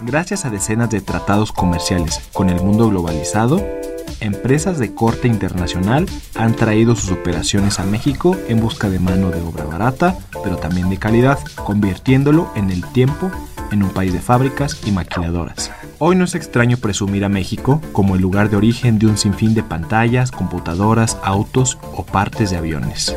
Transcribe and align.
Gracias 0.00 0.44
a 0.44 0.50
decenas 0.50 0.90
de 0.90 1.00
tratados 1.00 1.52
comerciales 1.52 2.28
con 2.32 2.50
el 2.50 2.60
mundo 2.60 2.88
globalizado, 2.88 3.64
empresas 4.20 4.78
de 4.78 4.92
corte 4.92 5.28
internacional 5.28 6.06
han 6.34 6.54
traído 6.54 6.96
sus 6.96 7.12
operaciones 7.12 7.78
a 7.78 7.84
México 7.84 8.36
en 8.48 8.60
busca 8.60 8.90
de 8.90 8.98
mano 8.98 9.30
de 9.30 9.40
obra 9.40 9.64
barata, 9.64 10.18
pero 10.42 10.56
también 10.56 10.90
de 10.90 10.98
calidad, 10.98 11.38
convirtiéndolo 11.64 12.50
en 12.56 12.70
el 12.70 12.84
tiempo 12.92 13.30
en 13.70 13.82
un 13.82 13.90
país 13.90 14.12
de 14.12 14.20
fábricas 14.20 14.80
y 14.84 14.90
maquiladoras. 14.90 15.70
Hoy 16.00 16.16
no 16.16 16.24
es 16.24 16.34
extraño 16.34 16.76
presumir 16.76 17.24
a 17.24 17.28
México 17.28 17.80
como 17.92 18.16
el 18.16 18.20
lugar 18.20 18.50
de 18.50 18.56
origen 18.56 18.98
de 18.98 19.06
un 19.06 19.16
sinfín 19.16 19.54
de 19.54 19.62
pantallas, 19.62 20.32
computadoras, 20.32 21.18
autos 21.22 21.78
o 21.94 22.04
partes 22.04 22.50
de 22.50 22.56
aviones, 22.56 23.16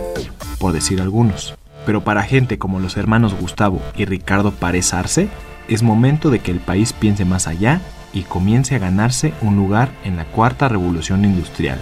por 0.60 0.74
decir 0.74 1.02
algunos. 1.02 1.56
Pero 1.88 2.04
para 2.04 2.24
gente 2.24 2.60
como 2.60 2.80
los 2.80 2.98
hermanos 2.98 3.34
Gustavo 3.34 3.82
y 3.96 4.06
Ricardo 4.06 4.52
Párez 4.52 4.94
Arce, 4.94 5.30
es 5.68 5.84
momento 5.84 6.30
de 6.30 6.40
que 6.40 6.52
el 6.52 6.60
país 6.60 6.94
piense 6.94 7.26
más 7.26 7.48
allá 7.48 7.82
y 8.14 8.24
comience 8.24 8.76
a 8.76 8.80
ganarse 8.80 9.34
un 9.42 9.56
lugar 9.56 9.90
en 10.04 10.16
la 10.16 10.26
cuarta 10.26 10.68
revolución 10.68 11.26
industrial, 11.26 11.80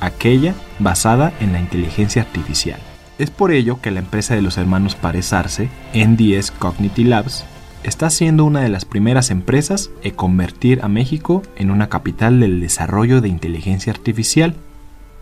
aquella 0.00 0.54
basada 0.78 1.32
en 1.40 1.52
la 1.52 1.60
inteligencia 1.60 2.22
artificial. 2.22 2.80
Es 3.18 3.30
por 3.30 3.52
ello 3.52 3.80
que 3.80 3.90
la 3.90 4.00
empresa 4.00 4.34
de 4.34 4.42
los 4.42 4.58
hermanos 4.58 4.94
Párez 4.94 5.32
Arce, 5.32 5.68
NDS 5.94 6.50
Cognitive 6.50 7.08
Labs, 7.08 7.44
está 7.84 8.10
siendo 8.10 8.44
una 8.44 8.60
de 8.60 8.68
las 8.68 8.84
primeras 8.84 9.30
empresas 9.30 9.90
en 10.02 10.14
convertir 10.14 10.80
a 10.82 10.88
México 10.88 11.42
en 11.56 11.70
una 11.70 11.88
capital 11.88 12.40
del 12.40 12.60
desarrollo 12.60 13.20
de 13.20 13.28
inteligencia 13.28 13.92
artificial, 13.92 14.54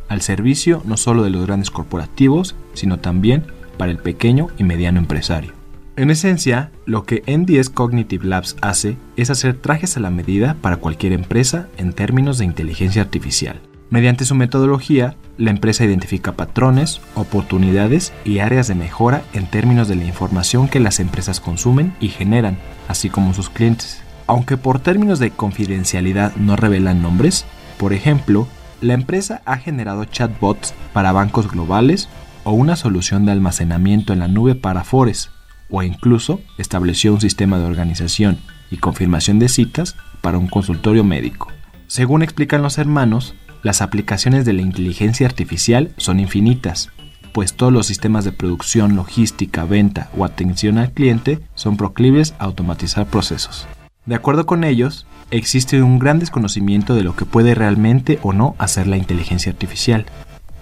al 0.08 0.22
servicio 0.22 0.82
no 0.84 0.96
solo 0.96 1.22
de 1.22 1.30
los 1.30 1.46
grandes 1.46 1.70
corporativos, 1.70 2.54
sino 2.74 2.98
también 2.98 3.46
para 3.76 3.92
el 3.92 3.98
pequeño 3.98 4.48
y 4.58 4.64
mediano 4.64 4.98
empresario. 4.98 5.59
En 6.00 6.08
esencia, 6.08 6.70
lo 6.86 7.04
que 7.04 7.22
NDS 7.26 7.68
Cognitive 7.68 8.26
Labs 8.26 8.56
hace 8.62 8.96
es 9.18 9.28
hacer 9.28 9.58
trajes 9.58 9.98
a 9.98 10.00
la 10.00 10.08
medida 10.08 10.56
para 10.62 10.78
cualquier 10.78 11.12
empresa 11.12 11.68
en 11.76 11.92
términos 11.92 12.38
de 12.38 12.46
inteligencia 12.46 13.02
artificial. 13.02 13.60
Mediante 13.90 14.24
su 14.24 14.34
metodología, 14.34 15.16
la 15.36 15.50
empresa 15.50 15.84
identifica 15.84 16.32
patrones, 16.32 17.02
oportunidades 17.16 18.14
y 18.24 18.38
áreas 18.38 18.66
de 18.66 18.76
mejora 18.76 19.24
en 19.34 19.46
términos 19.46 19.88
de 19.88 19.96
la 19.96 20.06
información 20.06 20.68
que 20.68 20.80
las 20.80 21.00
empresas 21.00 21.38
consumen 21.38 21.92
y 22.00 22.08
generan, 22.08 22.56
así 22.88 23.10
como 23.10 23.34
sus 23.34 23.50
clientes. 23.50 24.00
Aunque 24.26 24.56
por 24.56 24.78
términos 24.78 25.18
de 25.18 25.32
confidencialidad 25.32 26.34
no 26.36 26.56
revelan 26.56 27.02
nombres, 27.02 27.44
por 27.76 27.92
ejemplo, 27.92 28.48
la 28.80 28.94
empresa 28.94 29.42
ha 29.44 29.58
generado 29.58 30.06
chatbots 30.06 30.72
para 30.94 31.12
bancos 31.12 31.50
globales 31.52 32.08
o 32.44 32.52
una 32.52 32.76
solución 32.76 33.26
de 33.26 33.32
almacenamiento 33.32 34.14
en 34.14 34.20
la 34.20 34.28
nube 34.28 34.54
para 34.54 34.82
Fores, 34.82 35.30
o 35.70 35.82
incluso 35.82 36.40
estableció 36.58 37.12
un 37.12 37.20
sistema 37.20 37.58
de 37.58 37.64
organización 37.64 38.38
y 38.70 38.76
confirmación 38.76 39.38
de 39.38 39.48
citas 39.48 39.96
para 40.20 40.38
un 40.38 40.46
consultorio 40.46 41.04
médico. 41.04 41.48
Según 41.86 42.22
explican 42.22 42.62
los 42.62 42.78
hermanos, 42.78 43.34
las 43.62 43.82
aplicaciones 43.82 44.44
de 44.44 44.52
la 44.52 44.62
inteligencia 44.62 45.26
artificial 45.26 45.92
son 45.96 46.20
infinitas, 46.20 46.90
pues 47.32 47.54
todos 47.54 47.72
los 47.72 47.86
sistemas 47.86 48.24
de 48.24 48.32
producción, 48.32 48.96
logística, 48.96 49.64
venta 49.64 50.10
o 50.16 50.24
atención 50.24 50.78
al 50.78 50.92
cliente 50.92 51.40
son 51.54 51.76
proclives 51.76 52.34
a 52.38 52.44
automatizar 52.44 53.06
procesos. 53.06 53.66
De 54.06 54.14
acuerdo 54.14 54.46
con 54.46 54.64
ellos, 54.64 55.06
existe 55.30 55.82
un 55.82 55.98
gran 55.98 56.18
desconocimiento 56.18 56.94
de 56.94 57.04
lo 57.04 57.14
que 57.14 57.24
puede 57.24 57.54
realmente 57.54 58.18
o 58.22 58.32
no 58.32 58.56
hacer 58.58 58.86
la 58.86 58.96
inteligencia 58.96 59.52
artificial. 59.52 60.06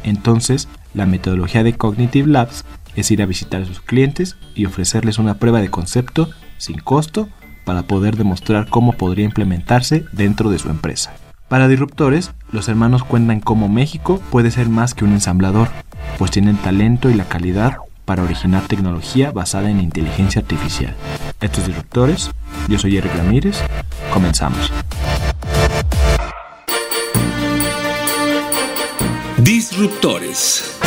Entonces, 0.02 0.68
la 0.94 1.06
metodología 1.06 1.62
de 1.62 1.74
Cognitive 1.74 2.28
Labs 2.28 2.64
es 3.00 3.10
ir 3.10 3.22
a 3.22 3.26
visitar 3.26 3.62
a 3.62 3.66
sus 3.66 3.80
clientes 3.80 4.36
y 4.54 4.66
ofrecerles 4.66 5.18
una 5.18 5.34
prueba 5.34 5.60
de 5.60 5.70
concepto 5.70 6.30
sin 6.56 6.78
costo 6.78 7.28
para 7.64 7.82
poder 7.82 8.16
demostrar 8.16 8.68
cómo 8.68 8.92
podría 8.92 9.24
implementarse 9.24 10.04
dentro 10.12 10.50
de 10.50 10.58
su 10.58 10.68
empresa. 10.68 11.14
Para 11.48 11.68
disruptores, 11.68 12.32
los 12.50 12.68
hermanos 12.68 13.04
cuentan 13.04 13.40
cómo 13.40 13.68
México 13.68 14.20
puede 14.30 14.50
ser 14.50 14.68
más 14.68 14.94
que 14.94 15.04
un 15.04 15.12
ensamblador, 15.12 15.68
pues 16.18 16.30
tienen 16.30 16.56
talento 16.56 17.08
y 17.10 17.14
la 17.14 17.24
calidad 17.24 17.76
para 18.04 18.22
originar 18.22 18.66
tecnología 18.66 19.30
basada 19.32 19.70
en 19.70 19.80
inteligencia 19.80 20.40
artificial. 20.40 20.94
Estos 21.40 21.66
disruptores, 21.66 22.30
yo 22.68 22.78
soy 22.78 22.96
Eric 22.96 23.14
Ramírez, 23.14 23.58
comenzamos. 24.12 24.72
Disruptores. 29.38 30.77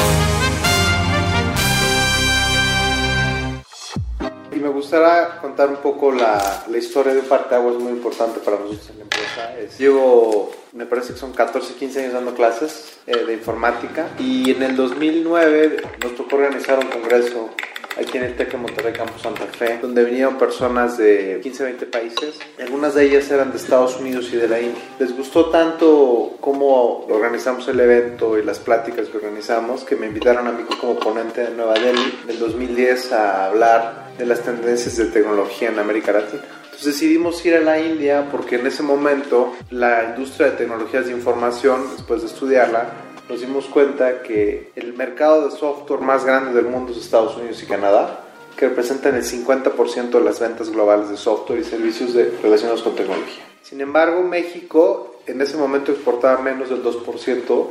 Gustaría 4.92 5.38
contar 5.40 5.70
un 5.70 5.78
poco 5.78 6.12
la, 6.12 6.66
la 6.70 6.78
historia 6.78 7.14
de 7.14 7.20
un 7.20 7.26
parteaguas 7.26 7.76
muy 7.76 7.94
importante 7.94 8.40
para 8.40 8.58
nosotros 8.58 8.90
en 8.90 8.98
la 8.98 9.04
empresa. 9.04 9.58
Es, 9.58 9.80
llevo, 9.80 10.52
me 10.74 10.86
parece 10.86 11.14
que 11.14 11.20
son 11.20 11.32
14, 11.32 11.76
15 11.76 12.00
años 12.02 12.14
dando 12.14 12.34
clases 12.34 12.98
eh, 13.08 13.16
de 13.26 13.34
informática 13.34 14.10
y 14.20 14.52
en 14.52 14.64
el 14.64 14.76
2009 14.76 15.82
nos 16.04 16.16
tocó 16.16 16.36
organizar 16.36 16.80
un 16.80 16.88
congreso 16.88 17.50
aquí 17.98 18.18
en 18.18 18.24
el 18.24 18.36
TEC 18.36 18.52
de 18.52 18.58
Monterrey 18.58 18.94
Campus 18.94 19.22
Santa 19.22 19.46
Fe, 19.46 19.80
donde 19.82 20.04
vinieron 20.04 20.38
personas 20.38 20.98
de 20.98 21.40
15, 21.42 21.64
20 21.64 21.86
países. 21.88 22.40
Algunas 22.60 22.96
de 22.96 23.06
ellas 23.06 23.30
eran 23.32 23.52
de 23.52 23.58
Estados 23.58 23.98
Unidos 23.98 24.30
y 24.34 24.38
de 24.38 24.48
la 24.48 24.60
India. 24.60 24.82
Les 25.00 25.16
gustó 25.16 25.50
tanto 25.50 26.38
cómo 26.40 27.06
organizamos 27.10 27.68
el 27.68 27.80
evento 27.80 28.38
y 28.38 28.44
las 28.44 28.60
pláticas 28.60 29.08
que 29.08 29.18
organizamos 29.18 29.84
que 29.84 29.96
me 29.96 30.08
invitaron 30.08 30.48
a 30.48 30.52
mí 30.52 30.64
como 30.80 31.00
ponente 31.00 31.42
de 31.42 31.52
Nueva 31.52 31.76
Delhi 31.76 32.22
del 32.28 32.40
2010 32.40 33.12
a 33.12 33.46
hablar 33.48 34.11
de 34.18 34.26
las 34.26 34.42
tendencias 34.42 34.98
de 34.98 35.06
tecnología 35.06 35.70
en 35.70 35.80
América 35.80 36.12
Latina. 36.12 36.44
Entonces 36.66 36.86
decidimos 36.86 37.46
ir 37.46 37.56
a 37.56 37.62
la 37.62 37.80
India 37.80 38.28
porque 38.32 38.56
en 38.56 38.68
ese 38.68 38.84
momento 38.84 39.54
la 39.70 40.06
industria 40.16 40.52
de 40.52 40.58
tecnologías 40.58 41.06
de 41.06 41.12
información, 41.12 41.84
después 41.96 42.22
de 42.22 42.28
estudiarla, 42.28 42.90
nos 43.30 43.40
dimos 43.40 43.66
cuenta 43.68 44.24
que 44.24 44.72
el 44.76 44.94
mercado 44.94 45.50
de 45.50 45.58
software 45.58 46.02
más 46.02 46.26
grande 46.26 46.54
del 46.54 46.66
mundo 46.66 46.92
es 46.92 46.98
Estados 46.98 47.38
Unidos 47.38 47.62
y 47.64 47.66
Canadá, 47.66 48.26
que 48.58 48.68
representan 48.68 49.16
el 49.16 49.24
50% 49.24 50.10
de 50.10 50.22
las 50.22 50.40
ventas 50.40 50.70
globales 50.70 51.10
de 51.10 51.18
software 51.18 51.60
y 51.60 51.64
servicios 51.64 52.14
de, 52.14 52.38
relacionados 52.44 52.84
con 52.84 52.96
tecnología. 52.96 53.44
Sin 53.64 53.80
embargo, 53.80 54.22
México 54.24 55.16
en 55.28 55.42
ese 55.42 55.58
momento 55.58 55.92
exportaba 55.92 56.42
menos 56.42 56.70
del 56.70 56.84
2% 56.84 57.68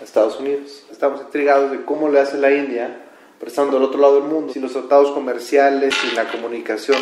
a 0.00 0.04
Estados 0.04 0.38
Unidos. 0.40 0.84
Estamos 0.90 1.20
intrigados 1.22 1.70
de 1.70 1.84
cómo 1.84 2.08
le 2.08 2.20
hace 2.20 2.36
la 2.36 2.52
India, 2.52 3.03
pero 3.44 3.50
estando 3.50 3.74
del 3.74 3.86
otro 3.86 4.00
lado 4.00 4.14
del 4.14 4.24
mundo, 4.24 4.54
si 4.54 4.58
los 4.58 4.72
tratados 4.72 5.10
comerciales 5.10 5.94
y 6.10 6.14
la 6.14 6.30
comunicación 6.30 6.96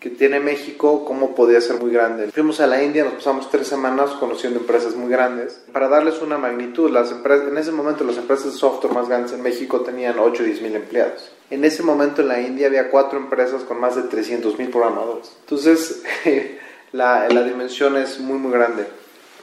que 0.00 0.08
tiene 0.08 0.40
México, 0.40 1.04
cómo 1.04 1.34
podía 1.34 1.60
ser 1.60 1.76
muy 1.76 1.92
grande. 1.92 2.32
Fuimos 2.32 2.60
a 2.60 2.66
la 2.66 2.82
India, 2.82 3.04
nos 3.04 3.12
pasamos 3.12 3.50
tres 3.50 3.66
semanas 3.66 4.12
conociendo 4.12 4.58
empresas 4.58 4.96
muy 4.96 5.10
grandes. 5.10 5.60
Para 5.70 5.88
darles 5.88 6.22
una 6.22 6.38
magnitud, 6.38 6.90
las 6.90 7.12
empresas, 7.12 7.48
en 7.48 7.58
ese 7.58 7.72
momento 7.72 8.04
las 8.04 8.16
empresas 8.16 8.54
de 8.54 8.58
software 8.58 8.94
más 8.94 9.06
grandes 9.06 9.32
en 9.32 9.42
México 9.42 9.82
tenían 9.82 10.18
8 10.18 10.42
o 10.42 10.46
10 10.46 10.62
mil 10.62 10.74
empleados. 10.74 11.30
En 11.50 11.62
ese 11.62 11.82
momento 11.82 12.22
en 12.22 12.28
la 12.28 12.40
India 12.40 12.68
había 12.68 12.88
cuatro 12.88 13.18
empresas 13.18 13.62
con 13.64 13.78
más 13.78 13.94
de 13.94 14.04
300 14.04 14.58
mil 14.58 14.70
programadores. 14.70 15.30
Entonces, 15.40 16.02
la, 16.92 17.28
la 17.28 17.42
dimensión 17.42 17.98
es 17.98 18.18
muy, 18.18 18.38
muy 18.38 18.50
grande. 18.50 18.86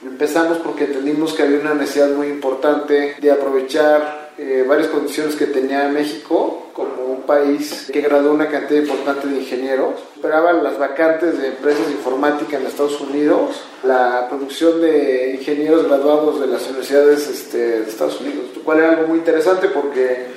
Empezamos 0.04 0.58
porque 0.58 0.86
entendimos 0.86 1.32
que 1.32 1.44
había 1.44 1.60
una 1.60 1.74
necesidad 1.74 2.08
muy 2.08 2.26
importante 2.26 3.14
de 3.20 3.30
aprovechar 3.30 4.19
eh, 4.42 4.64
varias 4.66 4.88
condiciones 4.88 5.36
que 5.36 5.44
tenía 5.44 5.86
México 5.88 6.70
como 6.72 7.04
un 7.04 7.22
país 7.22 7.90
que 7.92 8.00
graduó 8.00 8.32
una 8.32 8.48
cantidad 8.48 8.80
importante 8.80 9.28
de 9.28 9.36
ingenieros. 9.38 9.96
Esperaban 10.16 10.64
las 10.64 10.78
vacantes 10.78 11.38
de 11.38 11.48
empresas 11.48 11.86
de 11.86 11.92
informática 11.92 12.56
en 12.56 12.64
Estados 12.64 12.98
Unidos, 13.02 13.60
la 13.84 14.28
producción 14.30 14.80
de 14.80 15.36
ingenieros 15.38 15.86
graduados 15.86 16.40
de 16.40 16.46
las 16.46 16.66
universidades 16.68 17.28
este, 17.28 17.58
de 17.82 17.90
Estados 17.90 18.18
Unidos, 18.22 18.46
lo 18.56 18.62
cual 18.62 18.78
era 18.78 18.92
algo 18.92 19.08
muy 19.08 19.18
interesante 19.18 19.68
porque 19.68 20.28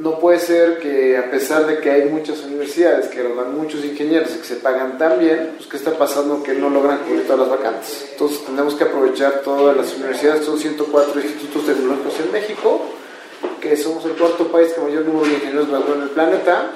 no 0.00 0.18
puede 0.18 0.38
ser 0.38 0.78
que 0.78 1.16
a 1.16 1.30
pesar 1.30 1.66
de 1.66 1.78
que 1.78 1.90
hay 1.90 2.08
muchas 2.08 2.42
universidades 2.44 3.08
que 3.08 3.22
graduan 3.22 3.56
muchos 3.56 3.84
ingenieros 3.84 4.34
y 4.34 4.38
que 4.38 4.44
se 4.44 4.56
pagan 4.56 4.98
tan 4.98 5.18
bien, 5.18 5.52
pues 5.56 5.68
qué 5.68 5.76
está 5.76 5.96
pasando 5.96 6.42
que 6.42 6.54
no 6.54 6.70
logran 6.70 6.98
cubrir 6.98 7.26
todas 7.26 7.40
las 7.40 7.50
vacantes. 7.50 8.08
Entonces 8.12 8.44
tenemos 8.44 8.74
que 8.74 8.84
aprovechar 8.84 9.42
todas 9.42 9.76
las 9.76 9.94
universidades, 9.94 10.44
son 10.44 10.58
104 10.58 11.20
institutos 11.20 11.66
tecnológicos 11.66 12.20
en 12.20 12.32
México, 12.32 12.80
que 13.60 13.76
somos 13.76 14.04
el 14.04 14.12
cuarto 14.12 14.48
país 14.48 14.72
que 14.72 14.80
mayor 14.80 15.04
número 15.04 15.26
de 15.26 15.34
ingenieros 15.34 15.68
gradúa 15.68 15.94
en 15.96 16.02
el 16.02 16.10
planeta 16.10 16.70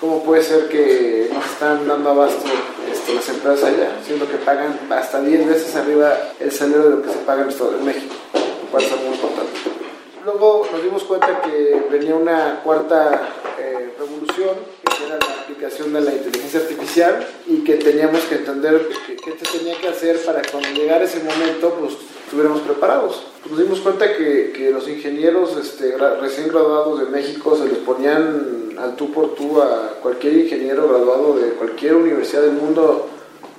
¿Cómo 0.00 0.24
puede 0.24 0.42
ser 0.42 0.66
que 0.70 1.28
no 1.30 1.40
están 1.40 1.86
dando 1.86 2.08
abasto 2.08 2.46
este, 2.90 3.14
las 3.14 3.28
empresas 3.28 3.64
allá, 3.64 3.98
siendo 4.02 4.26
que 4.26 4.38
pagan 4.38 4.80
hasta 4.88 5.20
10 5.20 5.46
veces 5.46 5.76
arriba 5.76 6.16
el 6.40 6.50
salario 6.50 6.84
de 6.84 6.96
lo 6.96 7.02
que 7.02 7.10
se 7.10 7.18
paga 7.18 7.42
en 7.42 7.84
México? 7.84 8.14
Lo 8.32 8.70
cual 8.70 8.82
es 8.82 8.96
muy 8.96 9.14
importante. 9.14 9.79
Luego 10.24 10.66
nos 10.70 10.82
dimos 10.82 11.04
cuenta 11.04 11.40
que 11.40 11.86
venía 11.90 12.14
una 12.14 12.60
cuarta 12.62 13.28
eh, 13.58 13.94
revolución, 13.98 14.50
que 14.84 15.06
era 15.06 15.18
la 15.18 15.42
aplicación 15.42 15.92
de 15.94 16.00
la 16.02 16.12
inteligencia 16.12 16.60
artificial 16.60 17.26
y 17.46 17.64
que 17.64 17.76
teníamos 17.76 18.20
que 18.24 18.34
entender 18.34 18.86
qué 19.06 19.32
se 19.32 19.58
tenía 19.58 19.78
que 19.78 19.88
hacer 19.88 20.22
para 20.24 20.42
que 20.42 20.50
cuando 20.50 20.68
llegara 20.70 21.04
ese 21.04 21.22
momento, 21.22 21.74
pues 21.80 21.94
estuviéramos 22.24 22.60
preparados. 22.60 23.24
Nos 23.48 23.58
dimos 23.58 23.80
cuenta 23.80 24.14
que, 24.14 24.52
que 24.54 24.70
los 24.70 24.86
ingenieros 24.88 25.56
este, 25.56 25.96
recién 25.96 26.48
graduados 26.48 27.00
de 27.00 27.06
México 27.06 27.56
se 27.56 27.66
les 27.66 27.78
ponían 27.78 28.74
al 28.78 28.96
tú 28.96 29.12
por 29.12 29.34
tú 29.34 29.60
a 29.62 29.94
cualquier 30.02 30.34
ingeniero 30.34 30.86
graduado 30.86 31.38
de 31.38 31.52
cualquier 31.52 31.96
universidad 31.96 32.42
del 32.42 32.52
mundo, 32.52 33.08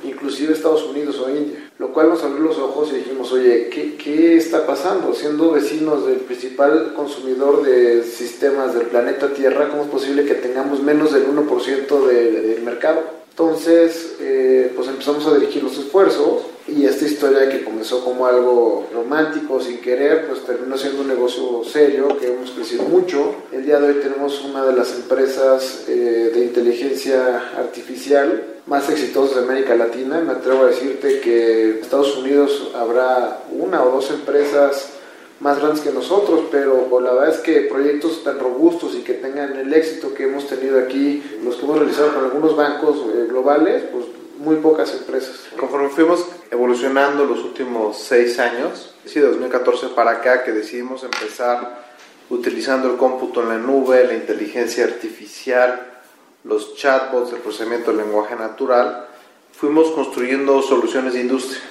inclusive 0.04 0.54
Estados 0.54 0.84
Unidos 0.84 1.20
o 1.20 1.30
India. 1.30 1.72
Lo 1.80 1.94
cual 1.94 2.10
nos 2.10 2.24
abrió 2.24 2.44
los 2.44 2.58
ojos 2.58 2.92
y 2.92 2.98
dijimos, 2.98 3.32
oye, 3.32 3.70
¿qué, 3.70 3.96
¿qué 3.96 4.38
está 4.38 4.66
pasando? 4.66 5.14
Siendo 5.14 5.52
vecinos 5.52 6.06
del 6.06 6.18
principal 6.18 6.94
consumidor 6.96 7.64
de 7.64 8.04
sistemas 8.04 8.74
del 8.74 8.88
planeta 8.88 9.34
Tierra, 9.34 9.70
¿cómo 9.70 9.84
es 9.84 9.90
posible 9.90 10.26
que 10.26 10.36
tengamos 10.36 10.82
menos 10.82 11.14
del 11.14 11.28
1% 11.28 12.08
del 12.08 12.62
mercado? 12.64 13.21
Entonces, 13.32 14.18
eh, 14.20 14.72
pues 14.76 14.90
empezamos 14.90 15.26
a 15.26 15.36
dirigir 15.36 15.64
los 15.64 15.78
esfuerzos 15.78 16.44
y 16.68 16.86
esta 16.86 17.06
historia 17.06 17.50
que 17.50 17.64
comenzó 17.64 18.04
como 18.04 18.28
algo 18.28 18.88
romántico, 18.94 19.60
sin 19.60 19.80
querer, 19.80 20.28
pues 20.28 20.46
terminó 20.46 20.78
siendo 20.78 21.02
un 21.02 21.08
negocio 21.08 21.64
serio 21.64 22.10
que 22.20 22.28
hemos 22.28 22.52
crecido 22.52 22.84
mucho. 22.84 23.36
El 23.52 23.66
día 23.66 23.80
de 23.80 23.88
hoy 23.88 24.02
tenemos 24.02 24.44
una 24.44 24.66
de 24.66 24.74
las 24.74 24.94
empresas 24.94 25.86
eh, 25.88 26.32
de 26.34 26.44
inteligencia 26.44 27.52
artificial 27.58 28.44
más 28.68 28.90
exitosas 28.90 29.38
de 29.38 29.44
América 29.44 29.76
Latina. 29.76 30.20
Me 30.20 30.34
atrevo 30.34 30.64
a 30.64 30.68
decirte 30.68 31.22
que 31.22 31.72
en 31.72 31.78
Estados 31.80 32.18
Unidos 32.18 32.72
habrá 32.76 33.44
una 33.52 33.84
o 33.84 33.92
dos 33.92 34.12
empresas 34.12 34.90
más 35.42 35.60
grandes 35.60 35.82
que 35.82 35.92
nosotros, 35.92 36.46
pero 36.52 36.88
la 37.02 37.14
verdad 37.14 37.36
es 37.36 37.42
que 37.42 37.62
proyectos 37.62 38.24
tan 38.24 38.40
robustos 38.40 38.96
y 38.96 39.02
que 39.02 39.16
tengan 39.16 39.58
el 39.58 39.74
éxito 39.74 40.14
que 40.14 40.26
hemos 40.26 40.48
tenido 40.48 40.80
aquí, 40.80 41.24
los 41.44 41.56
que 41.56 41.66
hemos 41.66 41.80
realizado 41.80 42.14
con 42.14 42.26
algunos 42.26 42.56
bancos 42.56 42.98
eh, 43.14 43.26
globales, 43.28 43.84
pues 43.92 44.06
muy 44.38 44.58
pocas 44.58 44.94
empresas. 44.94 45.48
Conforme 45.60 45.90
fuimos 45.90 46.28
evolucionando 46.52 47.26
los 47.26 47.40
últimos 47.44 47.98
seis 47.98 48.38
años, 48.38 48.94
sí, 49.06 49.20
2014 49.20 49.88
para 49.90 50.12
acá, 50.12 50.44
que 50.44 50.52
decidimos 50.52 51.04
empezar 51.04 51.86
utilizando 52.30 52.92
el 52.92 52.98
cómputo 52.98 53.42
en 53.42 53.50
la 53.50 53.58
nube, 53.58 54.06
la 54.06 54.14
inteligencia 54.14 54.86
artificial, 54.86 56.02
los 56.44 56.76
chatbots, 56.76 57.34
el 57.34 57.40
procesamiento 57.40 57.92
del 57.92 58.06
lenguaje 58.06 58.36
natural, 58.36 59.08
fuimos 59.54 59.90
construyendo 59.92 60.62
soluciones 60.62 61.14
de 61.14 61.22
industria 61.22 61.62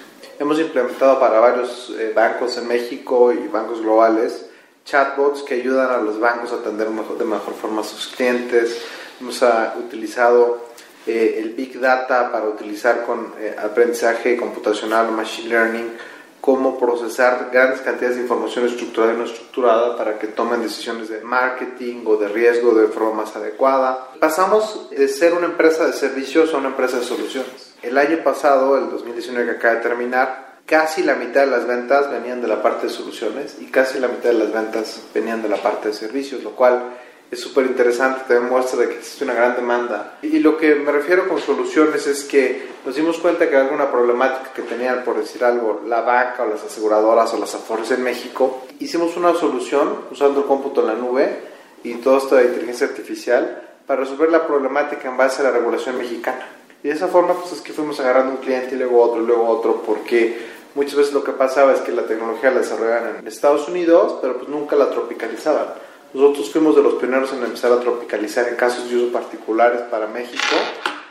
Hemos 0.41 0.59
implementado 0.59 1.21
para 1.21 1.39
varios 1.39 1.91
eh, 1.99 2.13
bancos 2.15 2.57
en 2.57 2.67
México 2.67 3.31
y 3.31 3.47
bancos 3.49 3.83
globales 3.83 4.47
chatbots 4.87 5.43
que 5.43 5.53
ayudan 5.53 5.93
a 5.93 5.99
los 5.99 6.19
bancos 6.19 6.51
a 6.53 6.55
atender 6.55 6.89
de 6.89 7.25
mejor 7.27 7.53
forma 7.53 7.83
a 7.83 7.85
sus 7.85 8.07
clientes. 8.07 8.83
Hemos 9.21 9.43
uh, 9.43 9.79
utilizado 9.79 10.71
eh, 11.07 11.35
el 11.41 11.51
Big 11.51 11.79
Data 11.79 12.33
para 12.33 12.47
utilizar 12.47 13.05
con 13.05 13.35
eh, 13.39 13.55
aprendizaje 13.63 14.39
computacional 14.39 15.13
Machine 15.13 15.51
Learning 15.51 15.93
cómo 16.41 16.79
procesar 16.79 17.51
grandes 17.53 17.81
cantidades 17.81 18.17
de 18.17 18.23
información 18.23 18.67
estructurada 18.67 19.15
y 19.15 19.17
no 19.17 19.25
estructurada 19.25 19.97
para 19.97 20.19
que 20.19 20.29
tomen 20.29 20.63
decisiones 20.63 21.09
de 21.09 21.21
marketing 21.21 22.05
o 22.07 22.17
de 22.17 22.29
riesgo 22.29 22.75
de 22.75 22.89
forma 22.89 23.23
más 23.23 23.37
adecuada. 23.37 24.09
Pasamos 24.19 24.89
de 24.91 25.09
ser 25.09 25.35
una 25.35 25.47
empresa 25.47 25.87
de 25.87 25.93
servicios 25.93 26.53
a 26.55 26.59
una 26.59 26.69
empresa 26.69 26.99
de 26.99 27.05
soluciones. 27.05 27.75
El 27.83 27.99
año 27.99 28.23
pasado, 28.23 28.77
el 28.79 28.91
2019 28.91 29.53
que 29.53 29.57
acaba 29.57 29.75
de 29.77 29.81
terminar, 29.83 30.51
casi 30.67 31.03
la 31.03 31.15
mitad 31.15 31.43
de 31.43 31.49
las 31.49 31.67
ventas 31.67 32.11
venían 32.11 32.41
de 32.41 32.49
la 32.49 32.63
parte 32.63 32.87
de 32.87 32.93
soluciones 32.93 33.57
y 33.61 33.67
casi 33.67 33.99
la 33.99 34.09
mitad 34.09 34.31
de 34.31 34.39
las 34.39 34.53
ventas 34.53 35.03
venían 35.13 35.43
de 35.43 35.49
la 35.49 35.57
parte 35.57 35.89
de 35.89 35.95
servicios, 35.95 36.43
lo 36.43 36.53
cual 36.53 36.95
es 37.31 37.41
súper 37.41 37.67
interesante, 37.67 38.23
te 38.27 38.35
demuestra 38.35 38.81
de 38.81 38.89
que 38.89 38.99
existe 38.99 39.25
una 39.25 39.35
gran 39.35 39.55
demanda. 39.55 40.19
Y 40.23 40.41
lo 40.41 40.57
que 40.57 40.75
me 40.75 40.91
refiero 40.91 41.29
con 41.29 41.39
soluciones 41.41 42.07
es 42.09 42.25
que 42.25 42.69
nos 42.85 42.97
dimos 42.97 43.19
cuenta 43.19 43.49
que 43.49 43.57
alguna 43.57 43.91
problemática 43.91 44.53
que 44.53 44.63
tenían, 44.63 45.05
por 45.05 45.17
decir 45.17 45.45
algo, 45.45 45.83
la 45.87 46.01
banca 46.01 46.43
o 46.43 46.49
las 46.49 46.65
aseguradoras 46.65 47.33
o 47.33 47.39
las 47.39 47.55
afores 47.55 47.91
en 47.93 48.03
México, 48.03 48.63
hicimos 48.81 49.17
una 49.17 49.35
solución 49.35 50.07
usando 50.11 50.41
el 50.41 50.47
cómputo 50.47 50.81
en 50.81 50.87
la 50.89 50.95
nube 50.95 51.41
y 51.85 51.95
toda 51.95 52.19
esta 52.19 52.43
inteligencia 52.43 52.89
artificial 52.89 53.63
para 53.87 54.01
resolver 54.01 54.31
la 54.31 54.47
problemática 54.47 55.09
en 55.09 55.17
base 55.17 55.43
a 55.43 55.45
la 55.45 55.53
regulación 55.53 55.99
mexicana. 55.99 56.49
Y 56.83 56.89
de 56.89 56.95
esa 56.95 57.09
forma, 57.09 57.35
pues 57.35 57.53
es 57.53 57.61
que 57.61 57.73
fuimos 57.73 58.01
agarrando 58.01 58.33
un 58.33 58.39
cliente 58.39 58.75
y 58.75 58.79
luego 58.79 59.03
otro, 59.03 59.23
y 59.23 59.27
luego 59.27 59.47
otro, 59.47 59.83
porque 59.83 60.39
muchas 60.75 60.97
veces 60.97 61.13
lo 61.13 61.23
que 61.23 61.33
pasaba 61.33 61.73
es 61.75 61.81
que 61.81 61.93
la 61.93 62.03
tecnología 62.03 62.51
la 62.51 62.61
desarrollaban 62.61 63.17
en 63.21 63.27
Estados 63.27 63.69
Unidos, 63.69 64.19
pero 64.21 64.39
pues 64.39 64.49
nunca 64.49 64.75
la 64.75 64.91
tropicalizaban. 64.91 65.90
Nosotros 66.13 66.51
fuimos 66.51 66.75
de 66.75 66.83
los 66.83 66.95
pioneros 66.95 67.33
en 67.33 67.45
empezar 67.45 67.71
a 67.73 67.79
tropicalizar 67.79 68.49
en 68.49 68.57
casos 68.57 68.91
de 68.91 68.97
uso 68.97 69.13
particulares 69.13 69.83
para 69.91 70.09
México 70.09 70.57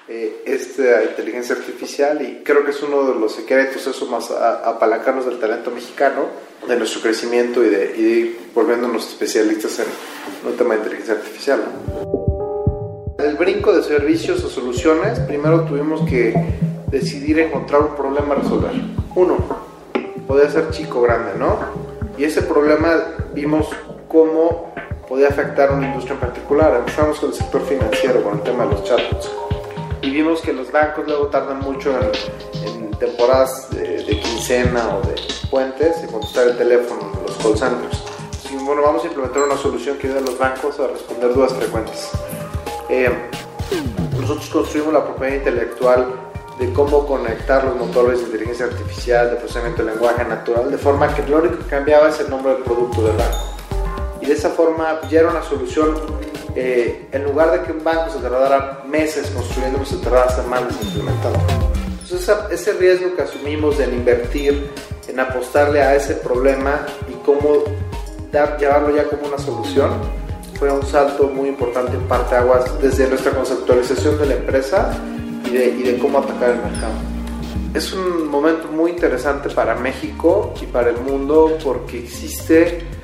eh, 0.09 0.43
esta 0.45 1.03
inteligencia 1.03 1.55
artificial 1.55 2.21
y 2.21 2.43
creo 2.43 2.65
que 2.65 2.71
es 2.71 2.83
uno 2.83 3.07
de 3.07 3.17
los 3.17 3.33
secretos, 3.33 3.87
eso 3.87 4.05
más 4.07 4.29
a, 4.29 4.67
apalancarnos 4.67 5.25
del 5.25 5.39
talento 5.39 5.71
mexicano, 5.71 6.25
de 6.67 6.75
nuestro 6.75 7.01
crecimiento 7.01 7.63
y 7.63 7.69
de, 7.69 7.95
y 7.95 8.01
de 8.01 8.09
ir 8.09 8.39
volviéndonos 8.53 9.07
especialistas 9.07 9.79
en, 9.79 9.85
un 10.49 10.57
tema 10.57 10.73
de 10.73 10.79
inteligencia 10.79 11.13
artificial. 11.13 11.63
El 13.19 13.35
brinco 13.35 13.71
de 13.71 13.83
servicios 13.83 14.43
o 14.43 14.49
soluciones, 14.49 15.19
primero 15.21 15.63
tuvimos 15.63 16.01
que 16.09 16.33
decidir 16.91 17.39
encontrar 17.39 17.83
un 17.83 17.95
problema 17.95 18.33
a 18.33 18.39
resolver. 18.39 18.71
Uno, 19.15 19.37
podía 20.27 20.49
ser 20.49 20.71
chico 20.71 21.01
grande, 21.01 21.37
¿no? 21.37 21.57
Y 22.17 22.25
ese 22.25 22.41
problema 22.41 23.15
vimos 23.33 23.69
cómo 24.09 24.73
podía 25.09 25.29
afectar 25.29 25.69
a 25.69 25.73
una 25.73 25.87
industria 25.87 26.13
en 26.13 26.19
particular. 26.19 26.75
Empezamos 26.75 27.19
con 27.19 27.29
el 27.31 27.35
sector 27.35 27.65
financiero, 27.65 28.23
con 28.23 28.35
el 28.35 28.43
tema 28.43 28.65
de 28.65 28.71
los 28.71 28.83
chatbots. 28.83 29.31
Y 30.03 30.11
vimos 30.11 30.41
que 30.41 30.53
los 30.53 30.71
bancos 30.71 31.05
luego 31.07 31.27
tardan 31.27 31.59
mucho 31.59 31.93
en, 31.99 32.91
temporadas 32.91 33.69
de, 33.71 34.19
quincena 34.21 34.95
o 34.95 35.01
de 35.01 35.15
puentes 35.49 35.97
en 36.03 36.11
contestar 36.11 36.49
el 36.49 36.57
teléfono, 36.57 37.11
los 37.25 37.35
call 37.37 37.57
centers. 37.57 38.03
Y 38.51 38.55
bueno, 38.63 38.81
vamos 38.81 39.03
a 39.03 39.07
implementar 39.07 39.43
una 39.43 39.57
solución 39.57 39.97
que 39.97 40.07
ayude 40.07 40.19
a 40.19 40.21
los 40.21 40.37
bancos 40.37 40.79
a 40.79 40.87
responder 40.87 41.33
dudas 41.33 41.53
frecuentes. 41.53 42.11
Eh, 42.89 43.09
nosotros 44.19 44.49
construimos 44.49 44.93
la 44.93 45.03
propiedad 45.03 45.35
intelectual 45.35 46.13
de 46.59 46.73
cómo 46.73 47.05
conectar 47.07 47.63
los 47.63 47.77
motores 47.77 48.19
de 48.19 48.25
inteligencia 48.25 48.65
artificial, 48.65 49.29
de 49.29 49.37
procesamiento 49.37 49.83
de 49.83 49.91
lenguaje 49.91 50.25
natural, 50.25 50.69
de 50.69 50.77
forma 50.77 51.13
que 51.15 51.25
lo 51.25 51.37
único 51.37 51.57
que 51.59 51.65
cambiaba 51.65 52.09
es 52.09 52.19
el 52.19 52.29
nombre 52.29 52.53
del 52.53 52.63
producto 52.63 53.01
del 53.01 53.15
banco. 53.15 53.58
De 54.29 54.35
esa 54.35 54.51
forma 54.51 55.01
ya 55.09 55.21
era 55.21 55.31
una 55.31 55.41
solución, 55.41 55.95
eh, 56.55 57.07
en 57.11 57.23
lugar 57.23 57.49
de 57.49 57.65
que 57.65 57.71
un 57.71 57.83
banco 57.83 58.11
se 58.11 58.19
tardara 58.19 58.83
meses 58.87 59.27
construyendo, 59.31 59.83
se 59.83 59.97
tardara 59.97 60.29
semanas 60.29 60.75
implementando. 60.83 61.39
Entonces 62.03 62.37
ese 62.51 62.73
riesgo 62.73 63.15
que 63.15 63.23
asumimos 63.23 63.79
de 63.79 63.85
invertir, 63.85 64.69
en 65.07 65.19
apostarle 65.19 65.81
a 65.81 65.95
ese 65.95 66.13
problema 66.13 66.85
y 67.09 67.13
cómo 67.25 67.63
dar, 68.31 68.59
llevarlo 68.59 68.95
ya 68.95 69.05
como 69.05 69.25
una 69.29 69.39
solución, 69.39 69.93
fue 70.59 70.71
un 70.71 70.85
salto 70.85 71.23
muy 71.23 71.49
importante 71.49 71.97
en 71.97 72.07
parte 72.07 72.35
aguas 72.35 72.65
desde 72.79 73.07
nuestra 73.07 73.31
conceptualización 73.31 74.19
de 74.19 74.25
la 74.27 74.35
empresa 74.35 74.91
y 75.43 75.53
de 75.53 75.97
cómo 75.97 76.19
atacar 76.19 76.51
el 76.51 76.57
mercado. 76.57 76.93
Es 77.73 77.93
un 77.93 78.27
momento 78.27 78.67
muy 78.67 78.91
interesante 78.91 79.49
para 79.49 79.73
México 79.73 80.53
y 80.61 80.67
para 80.67 80.91
el 80.91 80.97
mundo 81.01 81.57
porque 81.63 81.97
existe 81.97 82.98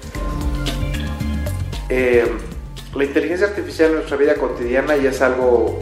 eh, 1.89 2.25
la 2.96 3.04
inteligencia 3.04 3.48
artificial 3.48 3.89
en 3.89 3.96
nuestra 3.96 4.18
vida 4.18 4.36
cotidiana 4.36 4.96
y 4.98 5.06
es 5.06 5.22
algo 5.22 5.80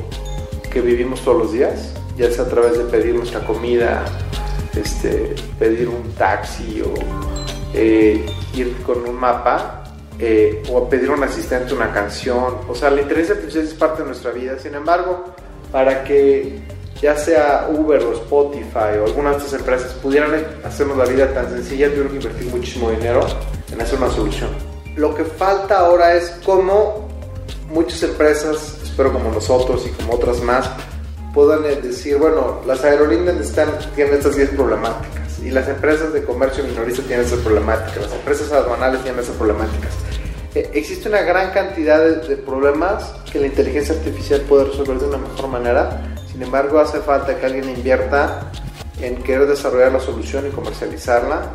que 0.71 0.81
vivimos 0.81 1.21
todos 1.23 1.37
los 1.37 1.53
días, 1.53 1.93
ya 2.17 2.31
sea 2.31 2.45
a 2.45 2.47
través 2.47 2.77
de 2.77 2.85
pedir 2.85 3.15
nuestra 3.15 3.45
comida, 3.45 4.03
este, 4.75 5.35
pedir 5.59 5.87
un 5.87 6.11
taxi 6.13 6.81
o 6.81 6.93
eh, 7.73 8.25
ir 8.55 8.75
con 8.83 9.07
un 9.07 9.15
mapa 9.15 9.83
eh, 10.19 10.63
o 10.71 10.89
pedir 10.89 11.09
a 11.09 11.13
un 11.13 11.23
asistente 11.23 11.73
una 11.73 11.91
canción. 11.91 12.55
O 12.67 12.75
sea, 12.75 12.89
la 12.89 13.01
inteligencia 13.01 13.35
artificial 13.35 13.63
es 13.63 13.73
parte 13.73 14.01
de 14.01 14.07
nuestra 14.07 14.31
vida. 14.31 14.57
Sin 14.57 14.73
embargo, 14.73 15.25
para 15.71 16.03
que 16.03 16.59
ya 17.01 17.15
sea 17.15 17.67
Uber 17.69 18.01
o 18.01 18.13
Spotify 18.13 18.97
o 18.99 19.05
alguna 19.05 19.31
de 19.31 19.37
estas 19.37 19.53
empresas 19.53 19.93
pudieran 19.93 20.31
hacernos 20.63 20.97
la 20.97 21.05
vida 21.05 21.33
tan 21.33 21.49
sencilla, 21.49 21.89
tuvieron 21.89 22.11
que 22.11 22.17
invertir 22.17 22.47
muchísimo 22.47 22.89
dinero 22.91 23.21
en 23.71 23.81
hacer 23.81 23.99
una 23.99 24.09
solución. 24.09 24.72
Lo 24.95 25.15
que 25.15 25.25
falta 25.25 25.79
ahora 25.79 26.15
es 26.15 26.29
cómo 26.45 27.07
muchas 27.69 28.03
empresas, 28.03 28.77
espero 28.83 29.11
como 29.11 29.31
nosotros 29.31 29.85
y 29.87 29.89
como 29.89 30.13
otras 30.13 30.41
más, 30.41 30.69
puedan 31.33 31.63
decir, 31.63 32.17
bueno, 32.17 32.61
las 32.67 32.83
aerolíneas 32.83 33.37
están, 33.37 33.69
tienen 33.95 34.15
estas 34.15 34.35
10 34.35 34.49
problemáticas 34.51 35.39
y 35.39 35.49
las 35.49 35.67
empresas 35.67 36.13
de 36.13 36.23
comercio 36.23 36.63
minorista 36.63 37.01
tienen 37.03 37.25
esas 37.25 37.39
problemáticas, 37.39 38.03
las 38.03 38.13
empresas 38.13 38.51
aduanales 38.51 39.01
tienen 39.01 39.19
esas 39.21 39.35
problemáticas 39.35 39.91
eh, 40.55 40.69
existe 40.75 41.09
una 41.09 41.21
gran 41.21 41.51
cantidad 41.51 42.05
de, 42.05 42.37
problemas 42.37 43.05
que 43.31 43.39
la 43.39 43.47
inteligencia 43.47 43.95
artificial 43.95 44.41
puede 44.41 44.65
resolver 44.65 44.99
de 44.99 45.05
una 45.07 45.17
mejor 45.17 45.47
manera. 45.47 46.15
Sin 46.31 46.43
embargo, 46.43 46.79
hace 46.79 46.99
falta 46.99 47.35
que 47.39 47.45
alguien 47.45 47.69
invierta 47.69 48.51
en 49.01 49.15
querer 49.23 49.47
desarrollar 49.47 49.91
la 49.91 49.99
solución 49.99 50.47
y 50.47 50.51
comercializarla 50.51 51.51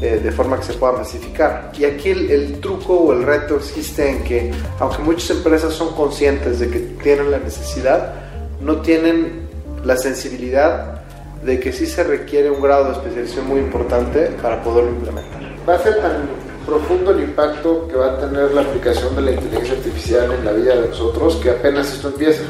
eh, 0.00 0.20
de 0.22 0.32
forma 0.32 0.58
que 0.58 0.64
se 0.64 0.74
pueda 0.74 0.92
masificar. 0.92 1.72
Y 1.76 1.84
aquí 1.84 2.10
el, 2.10 2.30
el, 2.30 2.60
truco 2.60 2.94
o 2.94 3.12
el 3.12 3.24
reto 3.24 3.56
existe 3.56 4.08
en 4.08 4.24
que, 4.24 4.52
aunque 4.78 5.02
muchas 5.02 5.30
empresas 5.30 5.74
son 5.74 5.94
conscientes 5.94 6.60
de 6.60 6.70
que 6.70 6.78
tienen 7.02 7.30
la 7.30 7.38
necesidad, 7.38 8.14
no 8.60 8.80
tienen 8.80 9.48
la 9.84 9.96
sensibilidad 9.96 11.02
de 11.42 11.60
que 11.60 11.72
sí 11.72 11.86
se 11.86 12.04
requiere 12.04 12.50
un 12.50 12.60
grado 12.60 12.86
de 12.86 12.92
especialización 12.92 13.48
muy 13.48 13.60
importante 13.60 14.26
para 14.42 14.62
poderlo 14.62 14.90
implementar. 14.90 15.40
Va 15.68 15.74
a 15.74 15.78
ser 15.78 16.00
tan 16.00 16.28
profundo 16.66 17.12
el 17.12 17.20
impacto 17.20 17.88
que 17.88 17.96
va 17.96 18.12
a 18.12 18.18
tener 18.18 18.52
la 18.52 18.62
aplicación 18.62 19.16
de 19.16 19.22
la 19.22 19.30
inteligencia 19.32 19.74
artificial 19.74 20.32
en 20.32 20.44
la 20.44 20.52
vida 20.52 20.76
de 20.76 20.88
nosotros 20.88 21.36
que 21.36 21.50
apenas 21.50 21.92
esto 21.92 22.08
empieza. 22.08 22.42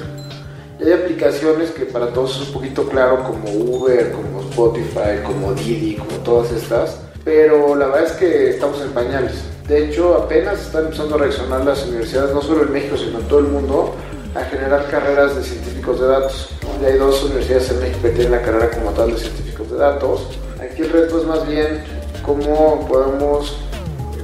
Y 0.81 0.85
hay 0.85 0.93
aplicaciones 0.93 1.71
que 1.71 1.85
para 1.87 2.13
todos 2.13 2.41
es 2.41 2.49
un 2.49 2.55
poquito 2.55 2.89
claro 2.89 3.25
como 3.25 3.51
Uber, 3.51 4.13
como 4.13 4.41
Spotify, 4.43 5.23
como 5.25 5.53
Didi, 5.53 5.97
como 5.97 6.11
todas 6.23 6.53
estas, 6.53 7.01
pero 7.25 7.75
la 7.75 7.87
verdad 7.87 8.05
es 8.05 8.13
que 8.13 8.51
estamos 8.51 8.81
en 8.81 8.91
pañales. 8.91 9.35
De 9.67 9.85
hecho, 9.85 10.15
apenas 10.17 10.61
están 10.61 10.85
empezando 10.85 11.17
a 11.17 11.19
reaccionar 11.19 11.65
las 11.65 11.85
universidades, 11.87 12.35
no 12.35 12.41
solo 12.41 12.63
en 12.63 12.73
México, 12.73 12.97
sino 12.97 13.19
en 13.19 13.29
todo 13.29 13.41
el 13.41 13.47
mundo, 13.47 13.95
a 14.35 14.45
generar 14.45 14.87
carreras 14.91 15.37
de 15.37 15.43
científicos 15.43 16.01
de 16.01 16.07
datos. 16.07 16.51
Ya 16.81 16.89
hay 16.89 16.99
dos 16.99 17.23
universidades 17.25 17.71
en 17.71 17.81
México 17.81 17.99
que 18.03 18.11
tienen 18.11 18.33
la 18.33 18.43
carrera 18.43 18.71
como 18.71 18.91
tal 18.93 19.13
de 19.13 19.19
científicos 19.19 19.71
de 19.71 19.77
datos. 19.77 20.39
Aquí 20.61 20.83
el 20.83 20.91
reto 20.91 21.21
es 21.21 21.25
más 21.27 21.47
bien 21.47 21.83
cómo 22.25 22.87
podemos, 22.89 23.59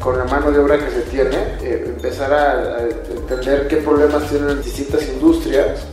con 0.01 0.19
la 0.19 0.25
mano 0.25 0.51
de 0.51 0.59
obra 0.59 0.79
que 0.79 0.91
se 0.91 1.03
tiene, 1.03 1.37
eh, 1.63 1.85
empezar 1.87 2.33
a, 2.33 2.77
a 2.77 2.81
entender 3.15 3.69
qué 3.69 3.77
problemas 3.79 4.29
tienen 4.31 4.63
distintas 4.63 5.07
industrias 5.09 5.85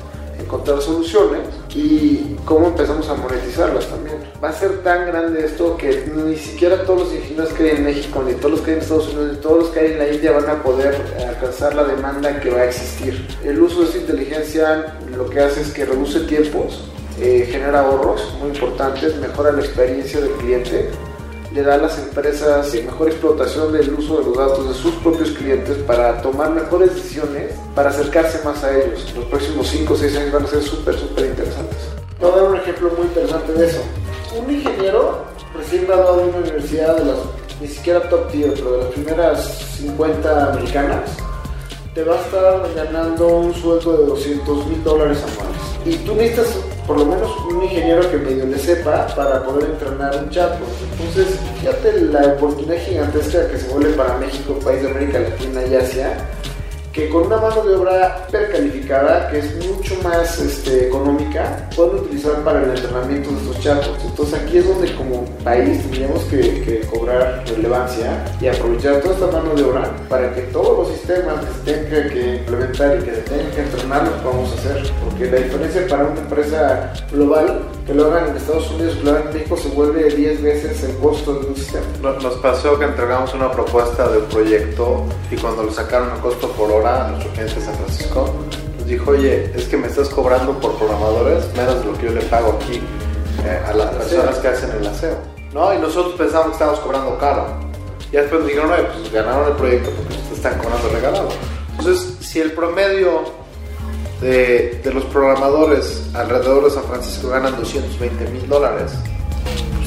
encontrar 0.52 0.82
soluciones 0.82 1.42
y 1.74 2.36
cómo 2.46 2.68
empezamos 2.68 3.08
a 3.10 3.14
monetizarlas 3.16 3.88
también. 3.88 4.11
Va 4.44 4.50
a 4.50 4.54
ser 4.54 4.82
tan 4.82 5.06
grande 5.06 5.46
esto 5.46 5.78
que 5.78 6.04
ni 6.16 6.36
siquiera 6.36 6.84
todos 6.84 7.02
los 7.02 7.14
ingenieros 7.14 7.54
que 7.54 7.64
hay 7.64 7.78
en 7.78 7.84
México, 7.84 8.24
ni 8.26 8.34
todos 8.34 8.52
los 8.52 8.62
que 8.62 8.72
hay 8.72 8.78
en 8.78 8.82
Estados 8.82 9.10
Unidos, 9.10 9.34
ni 9.34 9.38
todos 9.38 9.58
los 9.60 9.70
que 9.70 9.80
hay 9.82 9.92
en 9.92 10.00
la 10.00 10.12
India 10.12 10.32
van 10.32 10.50
a 10.50 10.64
poder 10.64 10.96
alcanzar 11.28 11.76
la 11.76 11.84
demanda 11.84 12.40
que 12.40 12.50
va 12.50 12.62
a 12.62 12.66
existir. 12.66 13.24
El 13.44 13.62
uso 13.62 13.82
de 13.82 13.86
esta 13.86 13.98
inteligencia 14.00 14.96
lo 15.16 15.30
que 15.30 15.42
hace 15.42 15.62
es 15.62 15.72
que 15.72 15.86
reduce 15.86 16.22
tiempos, 16.22 16.90
eh, 17.20 17.48
genera 17.52 17.82
ahorros 17.82 18.34
muy 18.40 18.50
importantes, 18.50 19.16
mejora 19.18 19.52
la 19.52 19.62
experiencia 19.62 20.20
del 20.20 20.32
cliente 20.32 20.90
le 21.54 21.62
da 21.62 21.76
a 21.76 21.78
las 21.78 22.00
empresas 22.00 22.74
mejor 22.74 23.10
explotación 23.10 23.72
del 23.74 23.94
uso 23.94 24.20
de 24.20 24.26
los 24.26 24.38
datos 24.38 24.70
de 24.70 24.74
sus 24.74 24.96
propios 24.96 25.32
clientes 25.32 25.78
para 25.86 26.20
tomar 26.22 26.50
mejores 26.50 26.96
decisiones, 26.96 27.54
para 27.76 27.90
acercarse 27.90 28.44
más 28.44 28.64
a 28.64 28.76
ellos. 28.76 29.14
Los 29.16 29.26
próximos 29.26 29.68
5 29.68 29.94
o 29.94 29.98
6 29.98 30.18
años 30.18 30.32
van 30.32 30.46
a 30.46 30.48
ser 30.48 30.64
súper, 30.64 30.98
súper 30.98 31.26
interesantes. 31.26 31.78
Voy 32.20 32.32
a 32.32 32.36
dar 32.36 32.44
un 32.46 32.56
ejemplo 32.56 32.92
muy 32.98 33.06
interesante 33.06 33.54
de 33.54 33.68
eso. 33.68 33.82
Un 34.38 34.50
ingeniero 34.50 35.26
recién 35.54 35.86
graduado 35.86 36.18
de 36.18 36.30
una 36.30 36.38
universidad 36.38 36.96
de 36.98 37.06
las, 37.06 37.18
ni 37.60 37.68
siquiera 37.68 38.08
top 38.10 38.32
tier, 38.32 38.54
pero 38.54 38.72
de 38.72 38.78
las 38.78 38.94
primeras 38.94 39.46
50 39.78 40.54
americanas, 40.54 41.10
te 41.94 42.04
va 42.04 42.16
a 42.16 42.22
estar 42.22 42.74
ganando 42.74 43.28
un 43.28 43.54
sueldo 43.54 43.98
de 43.98 44.06
200 44.06 44.68
mil 44.68 44.84
dólares 44.86 45.18
anuales. 45.24 45.62
Y 45.86 45.96
tú 46.06 46.16
necesitas 46.16 46.56
por 46.88 47.00
lo 47.00 47.06
menos 47.06 47.30
un 47.50 47.64
ingeniero 47.64 48.10
que 48.10 48.18
medio 48.18 48.46
le 48.46 48.58
sepa 48.58 49.08
para 49.16 49.44
poder 49.44 49.72
entrenar 49.72 50.16
un 50.16 50.30
chatbot. 50.30 50.70
Entonces, 50.98 51.38
fíjate 51.60 52.02
la 52.04 52.28
oportunidad 52.28 52.78
gigantesca 52.86 53.48
que 53.50 53.58
se 53.58 53.68
vuelve 53.68 53.94
para 53.94 54.18
México, 54.18 54.58
país 54.64 54.82
de 54.82 54.92
América 54.92 55.20
Latina 55.20 55.62
y 55.66 55.76
Asia, 55.76 56.18
que 56.94 57.10
con 57.10 57.28
una 57.28 57.38
mano 57.38 57.64
de 57.64 57.76
obra 57.76 58.28
calificada, 58.32 59.30
que 59.30 59.40
es 59.40 59.56
mucho 59.68 59.96
más 60.04 60.40
este, 60.40 60.88
económica, 60.88 61.70
pueden 61.76 61.96
utilizar 61.96 62.44
para 62.44 62.64
el 62.64 62.70
entrenamiento 62.72 63.30
de 63.32 63.38
estos 63.38 63.60
chatbots. 63.62 64.04
Entonces 64.04 64.40
aquí 64.42 64.58
es 64.58 64.68
donde 64.68 64.94
como 64.96 65.26
país 65.44 65.82
tendríamos 65.84 66.24
que, 66.26 66.82
cobrar 66.92 67.44
relevancia 67.48 68.24
y 68.42 68.48
aprovechar 68.48 69.02
toda 69.02 69.14
esta 69.14 69.28
mano 69.28 69.56
de 69.56 69.64
obra 69.64 69.96
para 70.10 70.34
que 70.34 70.42
todos 70.42 70.80
los 70.80 70.98
sistemas 70.98 71.46
que 71.46 71.72
se 71.72 71.80
tengan 71.80 72.10
que 72.10 72.36
implementar 72.38 73.00
y 73.00 73.04
que 73.06 73.16
se 73.16 73.22
tengan 73.22 73.52
que 73.52 73.62
entrenar 73.62 74.04
los 74.04 74.14
podamos 74.22 74.54
hacer. 74.54 74.92
Porque 75.04 75.32
la 75.32 75.38
diferencia 75.38 75.88
para 75.88 76.06
una 76.06 76.20
empresa 76.20 76.94
global 77.12 77.62
que 77.86 77.94
lo 77.94 78.06
hagan 78.06 78.30
en 78.30 78.38
Estados 78.38 78.70
Unidos, 78.72 78.96
que 78.96 79.04
lo 79.04 79.12
hagan 79.12 79.28
en 79.28 79.34
México, 79.34 79.58
se 79.58 79.70
vuelve 79.70 80.10
10 80.10 80.42
veces 80.42 80.84
el 80.84 80.96
costo 80.98 81.34
de 81.36 81.48
un 81.48 81.56
sistema. 81.56 81.86
Nos 82.02 82.36
pasó 82.36 82.78
que 82.78 82.86
entregamos 82.86 83.34
una 83.34 83.52
propuesta 83.52 84.08
de 84.10 84.20
un 84.20 84.26
proyecto 84.26 85.06
y 85.30 85.36
cuando 85.36 85.64
lo 85.64 85.72
sacaron 85.72 86.12
a 86.12 86.22
costo 86.22 86.50
por 86.52 86.72
hora, 86.72 87.08
nuestro 87.10 87.32
cliente 87.32 87.56
de 87.56 87.62
San 87.66 87.76
Francisco 87.76 88.34
nos 88.78 88.88
dijo, 88.88 89.12
oye, 89.12 89.52
es 89.56 89.66
que 89.66 89.78
me 89.78 89.88
estás 89.88 90.10
cobrando 90.10 90.54
por 90.60 90.76
programadores 90.76 91.46
menos 91.56 91.80
de 91.80 91.92
lo 91.92 91.98
que 91.98 92.06
yo 92.06 92.12
le 92.12 92.22
pago 92.22 92.60
aquí 92.62 92.82
eh, 93.46 93.62
a 93.68 93.74
las 93.74 93.90
personas 93.96 94.38
que 94.38 94.48
hacen 94.48 94.72
el 94.72 94.88
aseo. 94.88 95.18
¿No? 95.54 95.74
Y 95.74 95.80
nosotros 95.80 96.16
pensamos 96.16 96.48
que 96.48 96.54
estábamos 96.54 96.80
cobrando 96.80 97.18
caro. 97.18 97.46
Y 98.12 98.16
después 98.16 98.42
nos 98.42 98.48
dijeron, 98.48 98.72
oye, 98.72 98.84
pues 98.84 99.12
ganaron 99.12 99.48
el 99.48 99.54
proyecto 99.56 99.90
porque 99.92 100.16
te 100.16 100.36
están 100.36 100.58
cobrando 100.60 100.90
regalado. 100.90 101.30
Entonces, 101.78 102.18
si 102.22 102.40
el 102.40 102.52
promedio 102.52 103.41
de, 104.22 104.92
los 104.94 105.04
programadores 105.06 106.04
alrededor 106.14 106.66
de 106.66 106.70
San 106.70 106.84
Francisco 106.84 107.30
ganan 107.30 107.56
220 107.58 108.30
mil 108.30 108.48
dólares, 108.48 108.92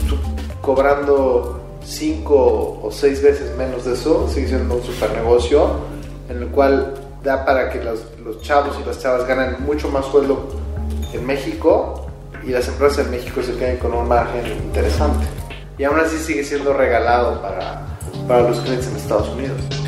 pues 0.09 0.21
cobrando 0.61 1.61
5 1.85 2.81
o 2.83 2.91
6 2.91 3.23
veces 3.23 3.57
menos 3.57 3.85
de 3.85 3.95
eso, 3.95 4.29
sigue 4.29 4.49
siendo 4.49 4.77
un 4.77 4.83
super 4.83 5.13
negocio 5.13 5.71
en 6.29 6.43
el 6.43 6.49
cual 6.49 6.95
da 7.23 7.45
para 7.45 7.71
que 7.71 7.83
los, 7.83 8.01
los 8.25 8.41
chavos 8.43 8.77
y 8.83 8.87
las 8.87 8.99
chavas 8.99 9.27
ganen 9.27 9.57
mucho 9.65 9.89
más 9.89 10.05
sueldo 10.07 10.49
en 11.13 11.25
México 11.25 12.07
y 12.43 12.51
las 12.51 12.67
empresas 12.69 13.07
en 13.07 13.11
México 13.11 13.43
se 13.43 13.55
queden 13.55 13.79
con 13.79 13.95
un 13.95 14.09
margen 14.09 14.47
interesante. 14.47 15.27
Y 15.79 15.85
aún 15.85 15.99
así 15.99 16.19
sigue 16.19 16.45
siendo 16.45 16.73
regalado 16.73 17.41
para, 17.41 17.87
para 18.29 18.43
los 18.49 18.61
clientes 18.61 18.89
en 18.89 18.97
Estados 18.97 19.29
Unidos. 19.29 19.84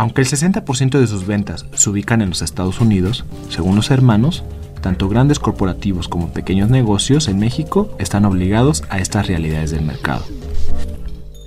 Aunque 0.00 0.22
el 0.22 0.28
60% 0.28 0.98
de 0.98 1.06
sus 1.06 1.26
ventas 1.26 1.66
se 1.74 1.90
ubican 1.90 2.22
en 2.22 2.30
los 2.30 2.40
Estados 2.40 2.80
Unidos, 2.80 3.26
según 3.50 3.76
los 3.76 3.90
hermanos, 3.90 4.44
tanto 4.80 5.10
grandes 5.10 5.38
corporativos 5.38 6.08
como 6.08 6.32
pequeños 6.32 6.70
negocios 6.70 7.28
en 7.28 7.38
México 7.38 7.94
están 7.98 8.24
obligados 8.24 8.82
a 8.88 8.98
estas 8.98 9.26
realidades 9.26 9.72
del 9.72 9.84
mercado. 9.84 10.24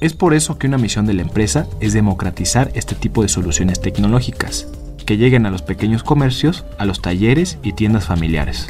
Es 0.02 0.14
por 0.14 0.36
eso 0.36 0.60
que 0.60 0.68
una 0.68 0.78
misión 0.78 1.08
de 1.08 1.16
la 1.16 1.24
empresa 1.24 1.66
es 1.80 1.94
democratizar 1.94 2.70
este 2.76 2.94
tipo 2.94 3.24
de 3.24 3.28
soluciones 3.28 3.82
tecnológicas, 3.82 4.68
que 5.08 5.18
lleguen 5.18 5.48
a 5.48 5.50
los 5.50 5.64
pequeños 5.64 6.04
comercios, 6.04 6.64
a 6.78 6.86
los 6.86 7.02
talleres 7.02 7.58
y 7.64 7.74
tiendas 7.74 8.06
familiares. 8.06 8.68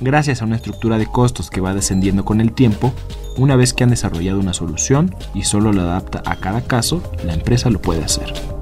Gracias 0.00 0.40
a 0.40 0.44
una 0.44 0.54
estructura 0.54 0.98
de 0.98 1.06
costos 1.06 1.50
que 1.50 1.60
va 1.60 1.74
descendiendo 1.74 2.24
con 2.24 2.40
el 2.40 2.52
tiempo, 2.52 2.94
una 3.36 3.56
vez 3.56 3.74
que 3.74 3.82
han 3.82 3.90
desarrollado 3.90 4.38
una 4.38 4.54
solución 4.54 5.16
y 5.34 5.42
solo 5.42 5.72
lo 5.72 5.82
adapta 5.82 6.22
a 6.24 6.36
cada 6.36 6.60
caso, 6.60 7.02
la 7.24 7.34
empresa 7.34 7.70
lo 7.70 7.82
puede 7.82 8.04
hacer 8.04 8.55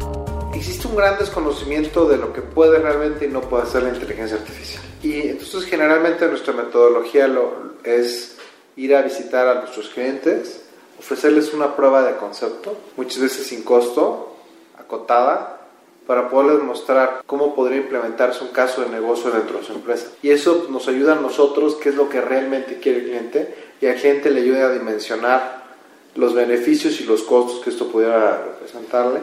un 0.95 1.01
gran 1.01 1.19
desconocimiento 1.19 2.07
de 2.07 2.19
lo 2.19 2.33
que 2.33 2.41
puede 2.41 2.79
realmente 2.79 3.25
y 3.25 3.29
no 3.29 3.41
puede 3.41 3.65
hacer 3.65 3.83
la 3.83 3.89
inteligencia 3.89 4.37
artificial. 4.37 4.83
Y 5.03 5.23
entonces 5.23 5.65
generalmente 5.65 6.29
nuestra 6.29 6.53
metodología 6.53 7.27
lo, 7.27 7.75
es 7.83 8.37
ir 8.77 8.95
a 8.95 9.03
visitar 9.03 9.49
a 9.49 9.55
nuestros 9.57 9.89
clientes, 9.89 10.63
ofrecerles 10.97 11.53
una 11.53 11.75
prueba 11.75 12.03
de 12.05 12.15
concepto, 12.15 12.77
muchas 12.97 13.21
veces 13.21 13.49
sin 13.49 13.63
costo, 13.63 14.37
acotada, 14.79 15.63
para 16.07 16.29
poderles 16.29 16.63
mostrar 16.63 17.23
cómo 17.27 17.57
podría 17.57 17.79
implementarse 17.79 18.45
un 18.45 18.51
caso 18.51 18.83
de 18.83 18.91
negocio 18.91 19.33
dentro 19.33 19.59
de 19.59 19.65
su 19.65 19.73
empresa. 19.73 20.07
Y 20.23 20.31
eso 20.31 20.67
nos 20.71 20.87
ayuda 20.87 21.15
a 21.15 21.21
nosotros, 21.21 21.77
qué 21.77 21.89
es 21.89 21.97
lo 21.97 22.09
que 22.09 22.21
realmente 22.21 22.79
quiere 22.79 22.99
el 22.99 23.05
cliente, 23.07 23.55
y 23.81 23.87
al 23.87 23.97
cliente 23.97 24.31
le 24.31 24.43
ayuda 24.43 24.67
a 24.67 24.73
dimensionar 24.73 25.65
los 26.15 26.35
beneficios 26.35 27.01
y 27.01 27.05
los 27.05 27.23
costos 27.23 27.65
que 27.65 27.71
esto 27.71 27.89
pudiera 27.89 28.45
representarle 28.45 29.21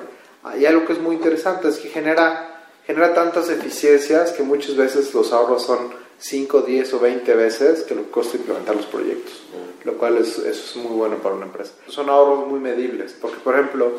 y 0.58 0.66
algo 0.66 0.86
que 0.86 0.94
es 0.94 1.00
muy 1.00 1.16
interesante 1.16 1.68
es 1.68 1.78
que 1.78 1.90
genera, 1.90 2.64
genera 2.86 3.14
tantas 3.14 3.50
eficiencias 3.50 4.32
que 4.32 4.44
muchas 4.44 4.76
veces 4.76 5.14
los 5.14 5.32
ahorros 5.34 5.64
son 5.64 5.94
5, 6.20 6.62
10 6.62 6.94
o 6.94 7.00
20 7.00 7.36
veces 7.36 7.84
que 7.84 7.96
lo 7.96 8.04
que 8.04 8.12
cuesta 8.12 8.38
implementar 8.38 8.76
los 8.76 8.86
proyectos, 8.86 9.44
lo 9.84 9.94
cual 9.98 10.18
es, 10.18 10.38
eso 10.38 10.46
es 10.46 10.76
muy 10.76 10.96
bueno 10.96 11.18
para 11.18 11.36
una 11.36 11.46
empresa. 11.46 11.74
Son 11.88 12.10
ahorros 12.10 12.48
muy 12.48 12.60
medibles, 12.60 13.16
porque 13.20 13.38
por 13.38 13.56
ejemplo, 13.56 13.92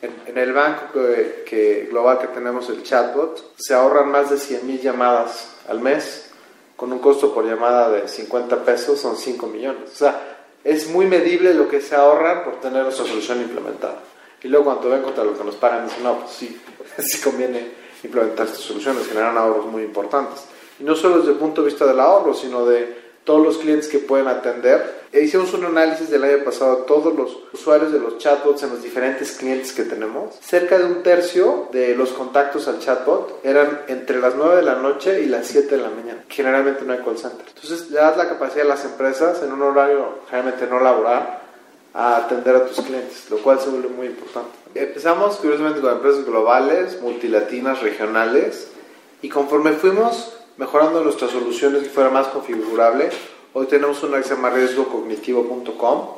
en, 0.00 0.38
el 0.38 0.52
banco 0.52 0.92
que, 0.92 1.44
que, 1.46 1.88
global 1.90 2.18
que 2.18 2.28
tenemos, 2.28 2.68
el 2.68 2.82
chatbot, 2.82 3.54
se 3.56 3.74
ahorran 3.74 4.10
más 4.10 4.30
de 4.30 4.38
100 4.38 4.66
mil 4.66 4.80
llamadas 4.80 5.50
al 5.68 5.80
mes, 5.80 6.30
con 6.76 6.92
un 6.92 6.98
costo 6.98 7.32
por 7.32 7.46
llamada 7.46 7.90
de 7.90 8.06
50 8.06 8.64
pesos, 8.64 9.00
son 9.00 9.16
5 9.16 9.46
millones. 9.46 9.90
O 9.92 9.96
sea, 9.96 10.36
es 10.62 10.88
muy 10.88 11.06
medible 11.06 11.54
lo 11.54 11.68
que 11.68 11.80
se 11.80 11.94
ahorran 11.94 12.44
por 12.44 12.60
tener 12.60 12.82
nuestra 12.82 13.06
solución 13.06 13.40
implementada. 13.40 14.00
Y 14.42 14.48
luego 14.48 14.66
cuando 14.66 14.90
ven 14.90 15.02
contra 15.02 15.24
lo 15.24 15.36
que 15.36 15.44
nos 15.44 15.56
pagan, 15.56 15.86
dicen, 15.86 16.04
no, 16.04 16.20
pues 16.20 16.32
sí, 16.32 16.60
sí 16.98 17.20
conviene 17.20 17.86
implementar 18.02 18.46
estas 18.46 18.60
soluciones, 18.60 19.06
generan 19.06 19.36
ahorros 19.36 19.66
muy 19.66 19.82
importantes. 19.82 20.44
Y 20.78 20.84
no 20.84 20.94
solo 20.94 21.18
desde 21.18 21.32
el 21.32 21.38
punto 21.38 21.62
de 21.62 21.68
vista 21.68 21.86
del 21.86 22.00
ahorro, 22.00 22.34
sino 22.34 22.66
de 22.66 23.06
todos 23.24 23.42
los 23.42 23.58
clientes 23.58 23.88
que 23.88 23.98
pueden 23.98 24.28
atender, 24.28 25.06
E 25.16 25.22
hicimos 25.22 25.54
un 25.54 25.64
análisis 25.64 26.10
del 26.10 26.24
año 26.24 26.44
pasado 26.44 26.72
a 26.72 26.84
todos 26.84 27.14
los 27.16 27.38
usuarios 27.54 27.90
de 27.90 27.98
los 27.98 28.18
chatbots 28.18 28.62
en 28.64 28.68
los 28.70 28.82
diferentes 28.82 29.32
clientes 29.32 29.72
que 29.72 29.84
tenemos. 29.84 30.34
Cerca 30.42 30.78
de 30.78 30.84
un 30.84 31.02
tercio 31.02 31.68
de 31.72 31.94
los 31.94 32.10
contactos 32.10 32.68
al 32.68 32.80
chatbot 32.80 33.40
eran 33.42 33.80
entre 33.88 34.20
las 34.20 34.34
9 34.34 34.56
de 34.56 34.62
la 34.62 34.74
noche 34.74 35.22
y 35.22 35.26
las 35.26 35.46
7 35.46 35.74
de 35.74 35.82
la 35.82 35.88
mañana. 35.88 36.24
Generalmente 36.28 36.84
no 36.84 36.92
hay 36.92 36.98
call 36.98 37.16
center. 37.16 37.46
Entonces 37.48 37.90
le 37.90 37.98
das 37.98 38.18
la 38.18 38.28
capacidad 38.28 38.66
a 38.66 38.68
las 38.68 38.84
empresas 38.84 39.42
en 39.42 39.52
un 39.52 39.62
horario 39.62 40.18
generalmente 40.28 40.66
no 40.66 40.80
laboral 40.80 41.45
a 41.96 42.18
atender 42.18 42.54
a 42.54 42.66
tus 42.66 42.78
clientes, 42.82 43.24
lo 43.30 43.38
cual 43.38 43.58
se 43.58 43.70
vuelve 43.70 43.88
muy 43.88 44.08
importante. 44.08 44.50
Empezamos 44.74 45.36
curiosamente 45.36 45.80
con 45.80 45.92
empresas 45.92 46.26
globales, 46.26 47.00
multilatinas, 47.00 47.80
regionales, 47.80 48.68
y 49.22 49.30
conforme 49.30 49.72
fuimos 49.72 50.34
mejorando 50.58 51.02
nuestras 51.02 51.30
soluciones 51.30 51.84
que 51.84 51.88
fuera 51.88 52.10
más 52.10 52.26
configurable, 52.28 53.08
hoy 53.54 53.64
tenemos 53.66 54.02
una 54.02 54.18
que 54.18 54.24
se 54.24 54.34
llama 54.34 54.50
riesgocognitivo.com, 54.50 56.08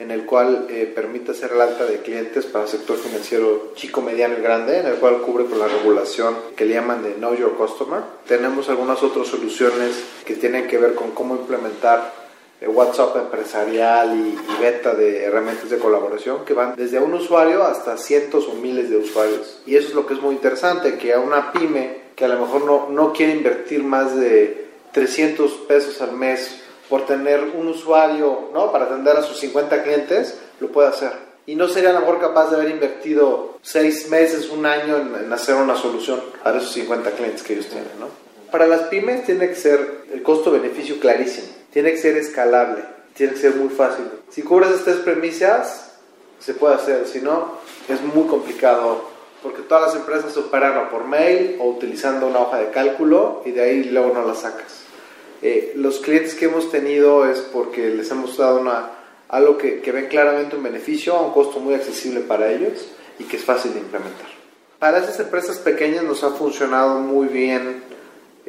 en 0.00 0.10
el 0.10 0.26
cual 0.26 0.66
eh, 0.70 0.92
permite 0.92 1.30
hacer 1.30 1.52
el 1.52 1.60
alta 1.60 1.84
de 1.84 2.02
clientes 2.02 2.44
para 2.46 2.64
el 2.64 2.70
sector 2.70 2.96
financiero 2.96 3.72
chico, 3.76 4.00
mediano 4.00 4.36
y 4.38 4.42
grande, 4.42 4.80
en 4.80 4.86
el 4.86 4.94
cual 4.96 5.18
cubre 5.22 5.44
con 5.44 5.60
la 5.60 5.68
regulación 5.68 6.36
que 6.56 6.64
le 6.64 6.74
llaman 6.74 7.04
de 7.04 7.14
Know 7.14 7.36
Your 7.36 7.56
Customer. 7.56 8.00
Tenemos 8.26 8.68
algunas 8.68 9.00
otras 9.04 9.28
soluciones 9.28 10.02
que 10.24 10.34
tienen 10.34 10.66
que 10.66 10.78
ver 10.78 10.96
con 10.96 11.12
cómo 11.12 11.36
implementar 11.36 12.27
WhatsApp 12.66 13.16
empresarial 13.16 14.16
y, 14.16 14.30
y, 14.30 14.62
venta 14.62 14.94
de 14.94 15.24
herramientas 15.24 15.70
de 15.70 15.78
colaboración 15.78 16.44
que 16.44 16.54
van 16.54 16.74
desde 16.76 16.98
un 16.98 17.14
usuario 17.14 17.62
hasta 17.62 17.96
cientos 17.96 18.48
o 18.48 18.54
miles 18.54 18.90
de 18.90 18.96
usuarios. 18.96 19.60
Y 19.64 19.76
eso 19.76 19.88
es 19.88 19.94
lo 19.94 20.06
que 20.06 20.14
es 20.14 20.20
muy 20.20 20.34
interesante, 20.34 20.98
que 20.98 21.12
a 21.12 21.20
una 21.20 21.52
pyme 21.52 22.08
que 22.16 22.24
a 22.24 22.28
lo 22.28 22.40
mejor 22.40 22.64
no, 22.64 22.88
no 22.90 23.12
quiere 23.12 23.32
invertir 23.32 23.84
más 23.84 24.16
de 24.16 24.66
300 24.92 25.52
pesos 25.68 26.00
al 26.00 26.12
mes 26.12 26.60
por 26.88 27.06
tener 27.06 27.40
un 27.54 27.68
usuario 27.68 28.50
¿no? 28.52 28.72
para 28.72 28.86
atender 28.86 29.16
a 29.16 29.22
sus 29.22 29.38
50 29.38 29.84
clientes, 29.84 30.36
lo 30.58 30.72
puede 30.72 30.88
hacer. 30.88 31.12
Y 31.46 31.54
no 31.54 31.68
sería 31.68 31.90
a 31.90 31.92
lo 31.92 32.00
mejor 32.00 32.20
capaz 32.20 32.50
de 32.50 32.56
haber 32.56 32.70
invertido 32.70 33.58
6 33.62 34.10
meses, 34.10 34.50
un 34.50 34.66
año 34.66 34.96
en, 34.96 35.14
en 35.14 35.32
hacer 35.32 35.54
una 35.54 35.76
solución 35.76 36.20
para 36.42 36.58
esos 36.58 36.72
50 36.72 37.12
clientes 37.12 37.42
que 37.44 37.52
ellos 37.52 37.68
tienen. 37.68 37.92
¿no? 38.00 38.08
Para 38.50 38.66
las 38.66 38.82
pymes 38.82 39.24
tiene 39.24 39.48
que 39.48 39.54
ser 39.54 40.02
el 40.12 40.22
costo-beneficio 40.22 40.98
clarísimo 40.98 41.57
tiene 41.72 41.92
que 41.92 41.98
ser 41.98 42.16
escalable, 42.16 42.82
tiene 43.14 43.32
que 43.32 43.38
ser 43.38 43.54
muy 43.54 43.68
fácil. 43.68 44.04
Si 44.30 44.42
cubres 44.42 44.70
estas 44.70 44.96
premisas, 44.96 45.92
se 46.38 46.54
puede 46.54 46.74
hacer, 46.74 47.06
si 47.06 47.20
no, 47.20 47.58
es 47.88 48.00
muy 48.02 48.26
complicado, 48.28 49.04
porque 49.42 49.62
todas 49.62 49.88
las 49.88 50.00
empresas 50.00 50.36
operan 50.36 50.88
por 50.90 51.04
mail 51.04 51.56
o 51.60 51.68
utilizando 51.68 52.26
una 52.26 52.40
hoja 52.40 52.58
de 52.58 52.70
cálculo 52.70 53.42
y 53.44 53.52
de 53.52 53.62
ahí 53.62 53.84
luego 53.84 54.12
no 54.12 54.26
la 54.26 54.34
sacas. 54.34 54.82
Eh, 55.42 55.72
los 55.76 56.00
clientes 56.00 56.34
que 56.34 56.46
hemos 56.46 56.70
tenido 56.70 57.28
es 57.28 57.40
porque 57.40 57.90
les 57.90 58.10
hemos 58.10 58.36
dado 58.36 58.60
una, 58.60 58.90
algo 59.28 59.56
que, 59.56 59.80
que 59.80 59.92
ven 59.92 60.06
claramente 60.06 60.56
un 60.56 60.64
beneficio 60.64 61.14
a 61.14 61.22
un 61.22 61.32
costo 61.32 61.60
muy 61.60 61.74
accesible 61.74 62.20
para 62.20 62.50
ellos 62.50 62.88
y 63.18 63.24
que 63.24 63.36
es 63.36 63.44
fácil 63.44 63.74
de 63.74 63.80
implementar. 63.80 64.26
Para 64.78 64.98
esas 64.98 65.18
empresas 65.20 65.58
pequeñas 65.58 66.04
nos 66.04 66.22
ha 66.24 66.30
funcionado 66.30 67.00
muy 67.00 67.28
bien 67.28 67.82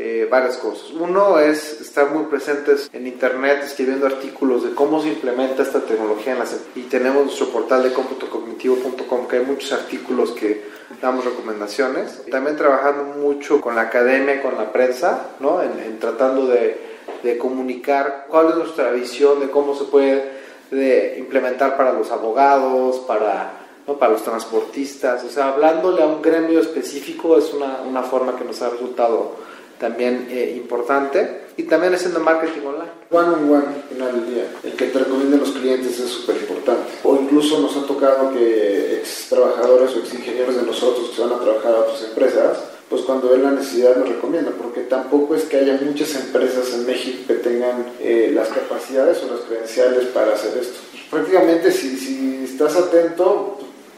eh, 0.02 0.30
varias 0.32 0.56
cosas. 0.56 0.92
Uno 0.92 1.40
es 1.40 1.82
estar 1.82 2.10
muy 2.10 2.24
presentes 2.28 2.90
en 2.94 3.06
Internet 3.06 3.64
escribiendo 3.66 4.06
artículos 4.08 4.64
de 4.64 4.74
cómo 4.74 5.02
se 5.02 5.10
implementa 5.10 5.62
esta 5.62 5.82
tecnología 5.82 6.32
en 6.32 6.40
las 6.40 6.56
y 6.74 6.84
tenemos 6.84 7.26
nuestro 7.26 7.50
portal 7.50 7.84
de 7.84 7.92
cómputocognitivo.com 7.92 9.28
que 9.28 9.36
hay 9.36 9.46
muchos 9.46 9.74
artículos 9.74 10.32
que 10.32 10.64
damos 11.02 11.26
recomendaciones. 11.26 12.24
También 12.32 12.56
trabajando 12.56 13.04
mucho 13.20 13.60
con 13.60 13.76
la 13.76 13.82
academia, 13.82 14.42
con 14.42 14.56
la 14.56 14.72
prensa, 14.72 15.32
¿no? 15.42 15.62
en, 15.62 16.00
tratando 16.00 16.48
de, 16.48 16.78
de, 17.22 17.38
comunicar 17.38 18.28
cuál 18.30 18.52
es 18.52 18.56
nuestra 18.56 18.92
visión 18.92 19.42
de 19.42 19.50
cómo 19.50 19.76
se 19.76 19.84
puede 19.84 20.24
de 20.72 21.18
implementar 21.20 21.76
para 21.76 21.92
los 21.92 22.10
abogados, 22.10 23.00
para, 23.00 23.52
¿no? 23.86 23.98
para 23.98 24.14
los 24.14 24.24
transportistas. 24.24 25.26
O 25.26 25.30
sea, 25.30 25.50
hablándole 25.50 26.02
a 26.02 26.06
un 26.06 26.22
gremio 26.22 26.62
específico 26.62 27.38
es 27.38 27.54
una, 27.54 27.82
una 27.82 28.04
forma 28.04 28.38
que 28.38 28.46
nos 28.46 28.62
ha 28.62 28.70
resultado 28.70 29.49
también 29.80 30.28
eh, 30.30 30.54
importante 30.58 31.48
y 31.58 31.64
también 31.64 31.94
haciendo 31.94 32.20
marketing 32.20 32.66
online. 32.66 32.92
One 33.12 33.28
on 33.30 33.52
one, 33.52 33.66
final 33.90 34.14
del 34.14 34.34
día. 34.34 34.46
El 34.64 34.74
que 34.74 34.86
te 34.86 35.00
recomienden 35.00 35.40
los 35.40 35.52
clientes 35.52 36.00
es 36.00 36.10
súper 36.10 36.38
importante. 36.38 36.84
O 37.04 37.16
incluso 37.16 37.60
nos 37.60 37.76
ha 37.76 37.86
tocado 37.86 38.32
que 38.34 39.00
ex 39.00 39.28
trabajadores 39.30 39.96
o 39.96 40.00
ex 40.00 40.14
ingenieros 40.14 40.56
de 40.56 40.64
nosotros 40.64 41.12
que 41.16 41.22
van 41.22 41.34
a 41.34 41.40
trabajar 41.40 41.74
a 41.74 41.80
otras 41.80 42.04
empresas, 42.04 42.58
pues 42.90 43.04
cuando 43.04 43.30
ven 43.30 43.44
la 43.44 43.52
necesidad 43.52 43.96
nos 43.96 44.10
recomiendan, 44.10 44.54
porque 44.54 44.82
tampoco 44.82 45.36
es 45.36 45.44
que 45.44 45.58
haya 45.58 45.80
muchas 45.82 46.16
empresas 46.16 46.74
en 46.74 46.86
México 46.86 47.24
que 47.28 47.36
tengan 47.36 47.86
eh, 48.00 48.32
las 48.34 48.50
capacidades 48.50 49.22
o 49.24 49.34
las 49.34 49.46
credenciales 49.46 50.06
para 50.08 50.34
hacer 50.34 50.58
esto. 50.58 50.80
Prácticamente 51.10 51.72
si, 51.72 51.98
si 51.98 52.46
estás 52.46 52.76
atento, 52.76 53.58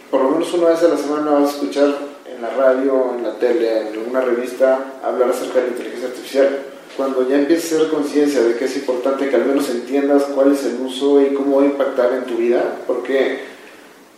por 0.10 0.22
lo 0.22 0.32
menos 0.32 0.54
una 0.54 0.70
vez 0.70 0.84
a 0.84 0.90
la 0.90 0.98
semana 0.98 1.32
vas 1.32 1.50
a 1.50 1.54
escuchar 1.54 2.11
en 2.42 2.48
la 2.48 2.54
radio, 2.56 3.14
en 3.16 3.24
la 3.24 3.36
tele, 3.36 3.90
en 3.90 4.10
una 4.10 4.22
revista, 4.22 4.98
hablar 5.04 5.30
acerca 5.30 5.60
de 5.60 5.62
la 5.62 5.68
inteligencia 5.70 6.08
artificial. 6.08 6.60
Cuando 6.98 7.30
ya 7.30 7.38
empieces 7.38 7.72
a 7.72 7.76
hacer 7.76 7.90
conciencia 7.90 8.42
de 8.42 8.56
que 8.56 8.66
es 8.66 8.76
importante 8.78 9.30
que 9.30 9.36
al 9.36 9.46
menos 9.46 9.70
entiendas 9.70 10.24
cuál 10.24 10.52
es 10.52 10.66
el 10.66 10.82
uso 10.82 11.22
y 11.22 11.34
cómo 11.34 11.58
va 11.58 11.64
a 11.64 11.68
impactar 11.68 12.14
en 12.14 12.26
tu 12.26 12.38
vida, 12.38 12.80
porque 12.88 13.40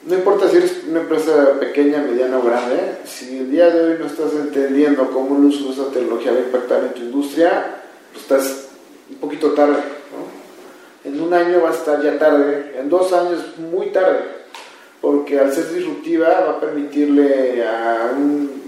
no 0.07 0.15
importa 0.15 0.49
si 0.49 0.57
eres 0.57 0.83
una 0.89 1.01
empresa 1.01 1.59
pequeña, 1.59 1.99
mediana 1.99 2.39
o 2.39 2.41
grande, 2.41 2.97
si 3.05 3.39
el 3.39 3.51
día 3.51 3.69
de 3.69 3.81
hoy 3.81 3.97
no 3.99 4.05
estás 4.05 4.33
entendiendo 4.33 5.11
cómo 5.11 5.37
el 5.37 5.45
uso 5.45 5.65
de 5.65 5.73
esa 5.73 5.91
tecnología 5.91 6.31
va 6.31 6.37
a 6.37 6.41
impactar 6.41 6.83
en 6.83 6.93
tu 6.93 7.01
industria, 7.01 7.75
pues 8.11 8.23
estás 8.23 8.67
un 9.09 9.17
poquito 9.17 9.51
tarde. 9.51 9.77
En 11.03 11.19
un 11.19 11.33
año 11.33 11.61
va 11.61 11.71
a 11.71 11.73
estar 11.73 12.01
ya 12.01 12.17
tarde, 12.17 12.75
en 12.79 12.89
dos 12.89 13.11
años 13.11 13.57
muy 13.57 13.87
tarde 13.87 14.42
porque 15.03 15.37
al 15.37 15.53
ser 15.53 15.69
disruptiva 15.73 16.29
va 16.29 16.51
a 16.51 16.59
permitirle 16.61 17.61
a 17.61 18.13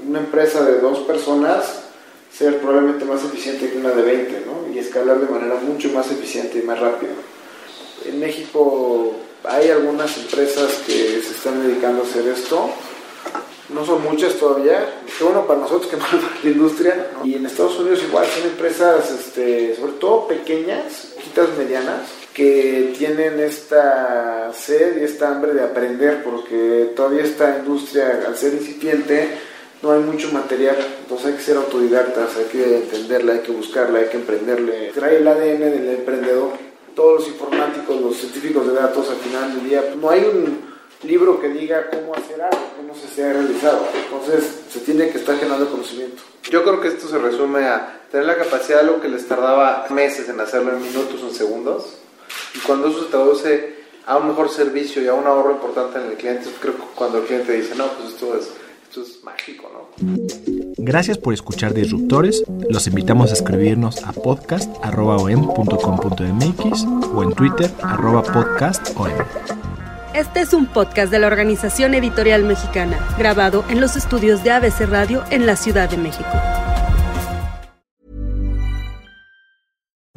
una 0.05 0.19
empresa 0.19 0.65
de 0.65 0.81
dos 0.81 0.99
personas 0.99 1.83
ser 2.29 2.57
probablemente 2.57 3.05
más 3.05 3.23
eficiente 3.23 3.71
que 3.71 3.77
una 3.77 3.91
de 3.91 4.01
20, 4.01 4.43
¿no? 4.45 4.75
Y 4.75 4.79
escalar 4.79 5.21
de 5.21 5.31
manera 5.31 5.55
mucho 5.55 5.87
más 5.93 6.11
eficiente 6.11 6.59
y 6.59 6.63
más 6.63 6.77
rápida. 6.77 7.13
En 8.05 8.19
México 8.19 9.13
hay 9.45 9.69
algunas 9.69 10.17
empresas 10.17 10.83
que 10.85 11.21
se 11.21 11.31
están 11.31 11.65
dedicando 11.65 12.01
a 12.01 12.05
hacer 12.05 12.27
esto, 12.27 12.69
no 13.69 13.85
son 13.85 14.03
muchas 14.03 14.33
todavía, 14.33 15.03
qué 15.17 15.23
bueno 15.23 15.47
para 15.47 15.61
nosotros, 15.61 15.89
que 15.89 15.95
para 15.97 16.19
la 16.43 16.49
industria, 16.49 17.11
y 17.23 17.35
en 17.35 17.45
Estados 17.45 17.79
Unidos 17.79 18.03
igual 18.05 18.27
son 18.27 18.43
empresas, 18.43 19.09
este, 19.09 19.73
sobre 19.77 19.93
todo 19.93 20.27
pequeñas, 20.27 21.13
poquitas 21.15 21.57
medianas, 21.57 22.24
que 22.35 22.93
tienen 22.97 23.39
esta 23.39 24.51
sed 24.53 24.99
y 24.99 25.05
esta 25.05 25.29
hambre 25.29 25.53
de 25.53 25.63
aprender, 25.63 26.21
porque 26.21 26.91
todavía 26.93 27.23
esta 27.23 27.59
industria, 27.59 28.23
al 28.27 28.35
ser 28.35 28.53
incipiente, 28.53 29.29
no 29.81 29.93
hay 29.93 30.01
mucho 30.01 30.29
material, 30.33 30.75
entonces 30.99 31.27
hay 31.27 31.33
que 31.35 31.41
ser 31.41 31.55
autodidactas, 31.55 32.35
hay 32.35 32.45
que 32.45 32.75
entenderla, 32.75 33.33
hay 33.33 33.39
que 33.39 33.53
buscarla, 33.53 33.99
hay 33.99 34.07
que 34.07 34.17
emprenderle. 34.17 34.91
Trae 34.93 35.17
el 35.17 35.27
ADN 35.27 35.59
del 35.59 35.89
emprendedor. 35.89 36.51
Todos 36.93 37.21
los 37.21 37.29
informáticos, 37.29 38.01
los 38.01 38.17
científicos 38.17 38.67
de 38.67 38.73
datos, 38.73 39.09
al 39.09 39.17
final 39.17 39.55
del 39.55 39.69
día, 39.69 39.83
no 39.97 40.09
hay 40.09 40.25
un 40.25 40.75
libro 41.03 41.39
que 41.39 41.47
diga 41.47 41.89
cómo 41.89 42.15
hacer 42.15 42.41
algo 42.41 42.65
que 42.75 42.83
no 42.85 42.95
se 42.95 43.07
sea 43.15 43.31
realizado. 43.31 43.87
Entonces 43.95 44.43
se 44.69 44.81
tiene 44.81 45.09
que 45.09 45.19
estar 45.19 45.37
generando 45.37 45.69
conocimiento. 45.69 46.21
Yo 46.49 46.63
creo 46.63 46.81
que 46.81 46.89
esto 46.89 47.07
se 47.07 47.17
resume 47.17 47.65
a 47.65 48.01
tener 48.11 48.25
la 48.25 48.35
capacidad 48.35 48.81
de 48.81 48.87
lo 48.87 48.99
que 48.99 49.07
les 49.07 49.25
tardaba 49.25 49.85
meses 49.89 50.27
en 50.27 50.39
hacerlo 50.41 50.73
en 50.73 50.81
minutos 50.81 51.21
o 51.23 51.27
en 51.27 51.33
segundos 51.33 51.99
y 52.55 52.59
cuando 52.59 52.87
eso 52.87 53.03
se 53.03 53.09
traduce 53.09 53.75
a 54.05 54.15
un 54.17 54.29
mejor 54.29 54.49
servicio 54.49 55.03
y 55.03 55.07
a 55.07 55.13
un 55.13 55.25
ahorro 55.25 55.51
importante 55.51 55.99
en 55.99 56.05
el 56.07 56.13
cliente, 56.13 56.49
creo 56.59 56.75
que 56.75 56.83
cuando 56.95 57.19
el 57.19 57.25
cliente 57.25 57.53
dice, 57.53 57.75
no, 57.75 57.85
pues 57.87 58.09
esto 58.09 58.35
es, 58.37 58.51
esto 58.83 59.01
es 59.01 59.23
mágico, 59.23 59.71
¿no? 59.73 59.89
Gracias 60.77 61.17
por 61.17 61.33
escuchar 61.33 61.73
Disruptores. 61.73 62.43
Los 62.69 62.85
invitamos 62.87 63.31
a 63.31 63.33
escribirnos 63.33 64.03
a 64.03 64.13
podcast.om.com.mx 64.13 66.85
o 67.13 67.23
en 67.23 67.33
Twitter 67.33 67.69
arroba 67.81 68.21
podcastom. 68.21 69.07
Este 70.13 70.41
es 70.41 70.53
un 70.53 70.67
podcast 70.67 71.11
de 71.11 71.17
la 71.19 71.27
Organización 71.27 71.93
Editorial 71.93 72.43
Mexicana, 72.43 73.05
grabado 73.17 73.65
en 73.67 73.81
los 73.81 73.97
estudios 73.97 74.43
de 74.43 74.51
ABC 74.51 74.87
Radio 74.87 75.25
en 75.29 75.45
la 75.45 75.57
Ciudad 75.57 75.89
de 75.89 75.97
México. 75.97 76.29